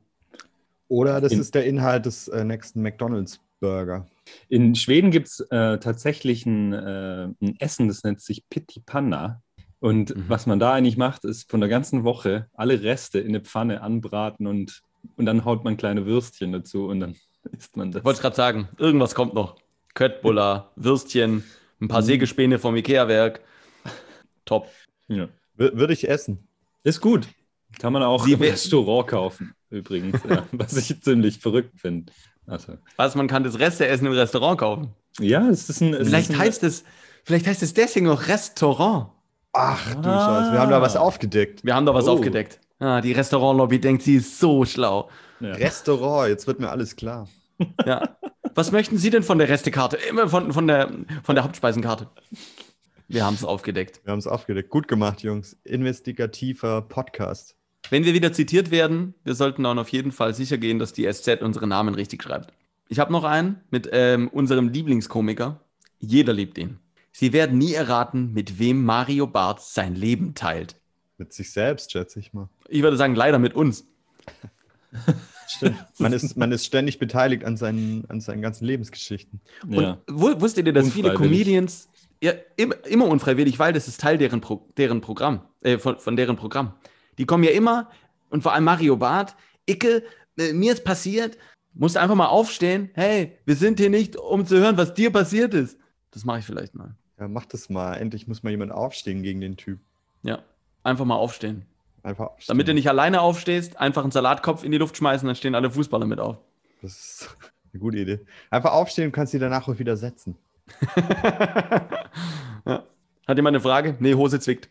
Oder 0.88 1.20
das 1.20 1.32
In- 1.32 1.40
ist 1.40 1.54
der 1.54 1.64
Inhalt 1.66 2.06
des 2.06 2.28
äh, 2.28 2.44
nächsten 2.44 2.82
McDonalds-Burger. 2.82 4.06
In 4.48 4.74
Schweden 4.74 5.10
gibt 5.10 5.28
es 5.28 5.40
äh, 5.50 5.78
tatsächlich 5.78 6.46
ein, 6.46 6.72
äh, 6.72 7.28
ein 7.40 7.56
Essen, 7.58 7.88
das 7.88 8.02
nennt 8.04 8.20
sich 8.20 8.48
Pitti 8.48 8.80
Panna. 8.80 9.42
Und 9.80 10.14
Mhm. 10.14 10.24
was 10.28 10.46
man 10.46 10.58
da 10.60 10.72
eigentlich 10.74 10.96
macht, 10.96 11.24
ist 11.24 11.50
von 11.50 11.60
der 11.60 11.68
ganzen 11.68 12.04
Woche 12.04 12.48
alle 12.54 12.82
Reste 12.82 13.18
in 13.18 13.28
eine 13.28 13.40
Pfanne 13.40 13.80
anbraten 13.82 14.46
und, 14.46 14.82
und 15.16 15.26
dann 15.26 15.44
haut 15.44 15.64
man 15.64 15.76
kleine 15.76 16.06
Würstchen 16.06 16.52
dazu 16.52 16.86
und 16.86 17.00
dann 17.00 17.16
isst 17.59 17.76
man 17.76 17.92
das. 17.92 18.05
Wollte 18.05 18.18
ich 18.18 18.22
gerade 18.22 18.37
sagen, 18.37 18.68
irgendwas 18.78 19.14
kommt 19.14 19.35
noch. 19.35 19.57
Köttbullar, 19.94 20.72
Würstchen, 20.76 21.44
ein 21.81 21.88
paar 21.88 22.00
Mhm. 22.02 22.07
Sägespäne 22.07 22.59
vom 22.59 22.76
Ikea-Werk. 22.76 23.40
Top. 24.44 24.68
Ja. 25.09 25.28
Würde 25.57 25.92
ich 25.92 26.09
essen. 26.09 26.48
Ist 26.83 27.00
gut. 27.00 27.28
Kann 27.78 27.92
man 27.92 28.02
auch 28.02 28.24
Sie 28.24 28.33
im 28.33 28.40
Restaurant 28.40 29.09
kaufen, 29.09 29.55
übrigens. 29.70 30.20
ja, 30.28 30.46
was 30.52 30.76
ich 30.76 31.00
ziemlich 31.02 31.38
verrückt 31.38 31.78
finde. 31.81 32.12
Also, 32.46 32.76
Was, 32.96 33.14
man 33.14 33.28
kann 33.28 33.44
das 33.44 33.59
Resteessen 33.59 34.07
im 34.07 34.12
Restaurant 34.12 34.59
kaufen. 34.59 34.88
ja, 35.20 35.48
es 35.48 35.68
ist 35.70 35.81
ein. 35.81 35.94
Es 35.94 36.09
Vielleicht 36.09 36.31
ist 36.31 36.37
ein, 36.37 36.40
heißt 36.40 36.62
es, 36.64 36.85
vielleicht 37.24 37.46
heißt 37.46 37.62
es 37.62 37.72
deswegen 37.74 38.07
noch 38.07 38.26
Restaurant. 38.28 39.11
Ach 39.52 39.94
du 39.94 40.08
Ah. 40.08 40.26
Scheiße, 40.42 40.52
wir 40.52 40.60
haben 40.60 40.70
da 40.70 40.80
was 40.80 40.96
aufgedeckt. 40.96 41.64
Wir 41.64 41.74
haben 41.74 41.86
da 41.86 41.94
was 41.94 42.06
Oh. 42.08 42.12
aufgedeckt. 42.12 42.60
Ah, 42.78 43.00
die 43.00 43.12
Restaurantlobby 43.12 43.80
denkt, 43.80 44.02
sie 44.02 44.16
ist 44.16 44.38
so 44.38 44.64
schlau. 44.64 45.08
Ja. 45.40 45.52
Restaurant, 45.52 46.28
jetzt 46.28 46.46
wird 46.46 46.58
mir 46.60 46.70
alles 46.70 46.96
klar. 46.96 47.28
Ja. 47.86 48.16
Was 48.54 48.72
möchten 48.72 48.98
Sie 48.98 49.10
denn 49.10 49.22
von 49.22 49.38
der 49.38 49.48
Restekarte? 49.48 49.96
Immer 50.08 50.28
von, 50.28 50.52
von, 50.52 50.66
der, 50.66 50.90
von 51.22 51.34
der 51.36 51.44
Hauptspeisenkarte. 51.44 52.08
Wir 53.08 53.24
haben 53.24 53.34
es 53.34 53.44
aufgedeckt. 53.44 54.00
Wir 54.04 54.12
haben 54.12 54.18
es 54.18 54.26
aufgedeckt. 54.26 54.70
Gut 54.70 54.88
gemacht, 54.88 55.22
Jungs. 55.22 55.56
Investigativer 55.64 56.82
Podcast. 56.82 57.56
Wenn 57.90 58.04
wir 58.04 58.14
wieder 58.14 58.32
zitiert 58.32 58.70
werden, 58.70 59.14
wir 59.24 59.34
sollten 59.34 59.62
dann 59.64 59.78
auf 59.78 59.88
jeden 59.90 60.12
Fall 60.12 60.34
sicher 60.34 60.58
gehen, 60.58 60.78
dass 60.78 60.92
die 60.92 61.10
SZ 61.10 61.40
unsere 61.42 61.66
Namen 61.66 61.94
richtig 61.94 62.22
schreibt. 62.22 62.52
Ich 62.88 62.98
habe 62.98 63.12
noch 63.12 63.24
einen 63.24 63.60
mit 63.70 63.88
ähm, 63.92 64.28
unserem 64.28 64.68
Lieblingskomiker. 64.68 65.60
Jeder 65.98 66.32
liebt 66.32 66.58
ihn. 66.58 66.78
Sie 67.12 67.33
werden 67.33 67.59
nie 67.59 67.75
erraten, 67.75 68.33
mit 68.33 68.59
wem 68.59 68.85
Mario 68.85 69.27
Barth 69.27 69.61
sein 69.61 69.94
Leben 69.94 70.35
teilt. 70.35 70.77
Mit 71.18 71.33
sich 71.33 71.53
selbst, 71.53 71.92
schätze 71.92 72.18
ich 72.18 72.33
mal. 72.33 72.48
Ich 72.68 72.83
würde 72.83 72.96
sagen, 72.96 73.14
leider 73.14 73.38
mit 73.38 73.55
uns. 73.55 73.87
Man 75.98 76.12
ist, 76.12 76.37
man 76.37 76.51
ist 76.53 76.64
ständig 76.64 76.98
beteiligt 76.98 77.44
an 77.44 77.57
seinen, 77.57 78.09
an 78.09 78.20
seinen 78.20 78.40
ganzen 78.42 78.64
Lebensgeschichten. 78.64 79.40
ja. 79.68 79.98
Und 80.09 80.20
wu- 80.20 80.40
wusstet 80.40 80.66
ihr, 80.66 80.72
dass 80.72 80.90
viele. 80.90 81.14
Comedians, 81.14 81.88
ja, 82.22 82.33
immer, 82.57 82.75
immer 82.87 83.07
unfreiwillig, 83.07 83.59
weil 83.59 83.72
das 83.72 83.88
ist 83.88 84.01
Teil 84.01 84.16
deren, 84.16 84.40
Pro, 84.40 84.66
deren 84.77 85.01
Programm, 85.01 85.42
äh, 85.61 85.79
von, 85.79 85.98
von 85.98 86.16
deren 86.16 86.37
Programm. 86.37 86.75
Die 87.18 87.27
kommen 87.27 87.44
ja 87.44 87.51
immer, 87.51 87.90
und 88.31 88.42
vor 88.42 88.55
allem 88.55 88.64
Mario 88.64 88.96
Barth, 88.96 89.37
Icke, 89.68 90.03
äh, 90.38 90.53
mir 90.53 90.72
ist 90.72 90.85
passiert, 90.85 91.37
musst 91.75 91.96
einfach 91.96 92.14
mal 92.14 92.27
aufstehen, 92.29 92.90
hey, 92.94 93.37
wir 93.44 93.57
sind 93.57 93.79
hier 93.79 93.90
nicht, 93.90 94.16
um 94.16 94.46
zu 94.46 94.57
hören, 94.59 94.77
was 94.77 94.94
dir 94.94 95.11
passiert 95.11 95.53
ist. 95.53 95.79
Das 96.12 96.25
mache 96.25 96.38
ich 96.40 96.44
vielleicht 96.44 96.75
mal. 96.75 96.94
Ja, 97.22 97.28
mach 97.28 97.46
das 97.46 97.70
mal. 97.70 97.94
Endlich 97.94 98.26
muss 98.26 98.42
mal 98.42 98.50
jemand 98.50 98.72
aufstehen 98.72 99.22
gegen 99.22 99.40
den 99.40 99.56
Typ. 99.56 99.78
Ja, 100.24 100.40
einfach 100.82 101.04
mal 101.04 101.14
aufstehen. 101.14 101.64
Einfach 102.02 102.30
aufstehen. 102.30 102.48
Damit 102.48 102.66
du 102.66 102.74
nicht 102.74 102.88
alleine 102.88 103.20
aufstehst, 103.20 103.78
einfach 103.78 104.02
einen 104.02 104.11
Salatkopf 104.11 104.64
in 104.64 104.72
die 104.72 104.78
Luft 104.78 104.96
schmeißen, 104.96 105.24
dann 105.24 105.37
stehen 105.37 105.54
alle 105.54 105.70
Fußballer 105.70 106.04
mit 106.04 106.18
auf. 106.18 106.38
Das 106.82 106.90
ist 106.90 107.37
eine 107.72 107.78
gute 107.78 107.98
Idee. 107.98 108.26
Einfach 108.50 108.72
aufstehen 108.72 109.06
und 109.06 109.12
kannst 109.12 109.30
sie 109.30 109.38
danach 109.38 109.68
auch 109.68 109.78
wieder 109.78 109.96
setzen. 109.96 110.37
ja. 112.66 112.82
Hat 113.28 113.37
jemand 113.37 113.54
eine 113.54 113.61
Frage? 113.61 113.94
Nee, 114.00 114.14
Hose 114.14 114.40
zwickt. 114.40 114.68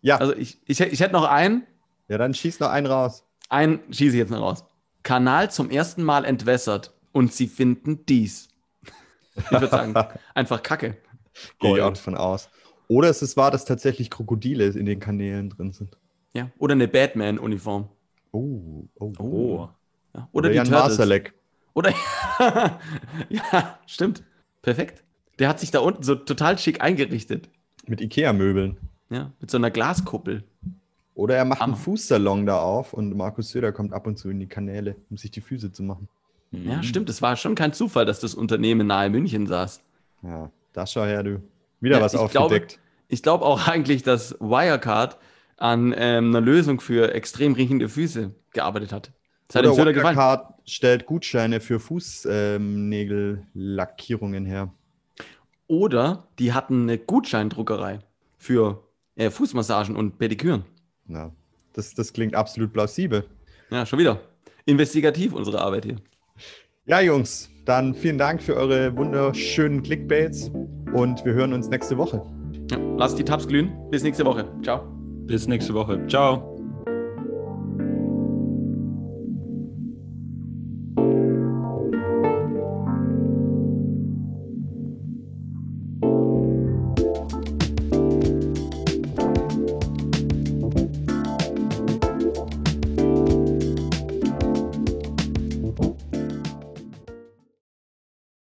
Ja, 0.00 0.16
Also 0.16 0.34
ich, 0.34 0.58
ich, 0.66 0.80
ich 0.80 0.98
hätte 0.98 1.12
noch 1.12 1.28
einen, 1.28 1.64
ja, 2.08 2.18
dann 2.18 2.34
schieß 2.34 2.58
noch 2.58 2.70
einen 2.70 2.86
raus. 2.88 3.22
einen 3.48 3.78
schieße 3.92 4.16
ich 4.16 4.20
jetzt 4.20 4.30
noch 4.30 4.40
raus. 4.40 4.64
Kanal 5.04 5.52
zum 5.52 5.70
ersten 5.70 6.02
Mal 6.02 6.24
entwässert 6.24 6.92
und 7.12 7.32
sie 7.32 7.46
finden 7.46 8.04
dies. 8.06 8.48
Ich 9.36 9.48
würde 9.52 9.68
sagen, 9.68 9.94
einfach 10.34 10.60
Kacke. 10.64 10.96
Gehe 11.60 11.76
ich 11.76 11.82
auch 11.82 11.90
davon 11.92 12.16
aus. 12.16 12.48
Oder 12.88 13.08
es 13.08 13.22
ist 13.22 13.36
wahr, 13.36 13.50
dass 13.50 13.64
tatsächlich 13.64 14.10
Krokodile 14.10 14.66
in 14.66 14.86
den 14.86 15.00
Kanälen 15.00 15.50
drin 15.50 15.72
sind. 15.72 15.96
Ja. 16.34 16.50
Oder 16.58 16.72
eine 16.72 16.88
Batman-Uniform. 16.88 17.88
Oh, 18.32 18.84
oh. 18.98 19.12
Oh. 19.18 19.58
Ja. 19.58 19.68
Oder, 20.14 20.28
Oder 20.32 20.48
die 20.50 20.56
Jan 20.56 20.66
Turtles. 20.66 20.88
Masalek. 20.98 21.34
Oder 21.74 21.92
ja, 23.28 23.78
stimmt. 23.86 24.22
Perfekt. 24.62 25.04
Der 25.38 25.48
hat 25.48 25.60
sich 25.60 25.70
da 25.70 25.80
unten 25.80 26.02
so 26.02 26.14
total 26.14 26.58
schick 26.58 26.82
eingerichtet. 26.82 27.48
Mit 27.86 28.00
Ikea-Möbeln. 28.00 28.76
Ja, 29.10 29.32
mit 29.40 29.50
so 29.50 29.56
einer 29.58 29.70
Glaskuppel. 29.70 30.44
Oder 31.14 31.36
er 31.36 31.44
macht 31.44 31.60
Hammer. 31.60 31.74
einen 31.74 31.82
Fußsalon 31.82 32.46
da 32.46 32.60
auf 32.60 32.92
und 32.94 33.14
Markus 33.16 33.50
Söder 33.50 33.72
kommt 33.72 33.92
ab 33.92 34.06
und 34.06 34.18
zu 34.18 34.30
in 34.30 34.40
die 34.40 34.46
Kanäle, 34.46 34.96
um 35.10 35.16
sich 35.18 35.30
die 35.30 35.40
Füße 35.42 35.72
zu 35.72 35.82
machen. 35.82 36.08
Ja, 36.52 36.76
Mhm. 36.78 36.82
stimmt. 36.82 37.08
Es 37.10 37.20
war 37.22 37.36
schon 37.36 37.54
kein 37.54 37.72
Zufall, 37.72 38.06
dass 38.06 38.20
das 38.20 38.34
Unternehmen 38.34 38.86
nahe 38.86 39.10
München 39.10 39.46
saß. 39.46 39.82
Ja, 40.22 40.50
da 40.72 40.86
schau 40.86 41.04
her, 41.04 41.22
du. 41.22 41.42
Wieder 41.80 41.96
Ja, 41.96 42.02
was 42.02 42.14
ich 42.14 42.20
aufgedeckt. 42.20 42.78
Ich 43.08 43.22
glaube 43.22 43.44
auch 43.44 43.68
eigentlich, 43.68 44.02
dass 44.02 44.32
Wirecard 44.40 45.18
an 45.56 45.94
ähm, 45.96 46.30
einer 46.30 46.40
Lösung 46.40 46.80
für 46.80 47.14
extrem 47.14 47.52
riechende 47.54 47.88
Füße 47.88 48.34
gearbeitet 48.52 48.92
hat. 48.92 49.12
Das 49.48 49.56
hat 49.56 49.66
Oder 49.66 49.92
gefallen. 49.92 50.16
Wirecard 50.16 50.54
stellt 50.64 51.06
Gutscheine 51.06 51.60
für 51.60 51.78
Fußnägellackierungen 51.78 54.46
her. 54.46 54.72
Oder 55.66 56.26
die 56.38 56.52
hatten 56.52 56.82
eine 56.82 56.98
Gutscheindruckerei 56.98 58.00
für 58.38 58.82
äh, 59.16 59.30
Fußmassagen 59.30 59.96
und 59.96 60.18
Pediküren. 60.18 60.64
Ja, 61.08 61.32
das, 61.74 61.94
das 61.94 62.12
klingt 62.12 62.34
absolut 62.34 62.72
plausibel. 62.72 63.24
Ja, 63.70 63.86
schon 63.86 63.98
wieder. 63.98 64.20
Investigativ 64.64 65.32
unsere 65.32 65.60
Arbeit 65.60 65.84
hier. 65.84 65.96
Ja, 66.84 67.00
Jungs, 67.00 67.50
dann 67.64 67.94
vielen 67.94 68.18
Dank 68.18 68.42
für 68.42 68.56
eure 68.56 68.96
wunderschönen 68.96 69.82
Clickbaits 69.82 70.50
und 70.94 71.24
wir 71.24 71.34
hören 71.34 71.52
uns 71.52 71.68
nächste 71.68 71.96
Woche. 71.96 72.22
Ja, 72.70 72.78
lasst 72.96 73.18
die 73.18 73.24
Tabs 73.24 73.46
glühen. 73.46 73.72
Bis 73.90 74.02
nächste 74.02 74.24
Woche. 74.24 74.46
Ciao. 74.62 74.82
Bis 75.26 75.46
nächste 75.46 75.74
Woche. 75.74 76.04
Ciao. 76.08 76.51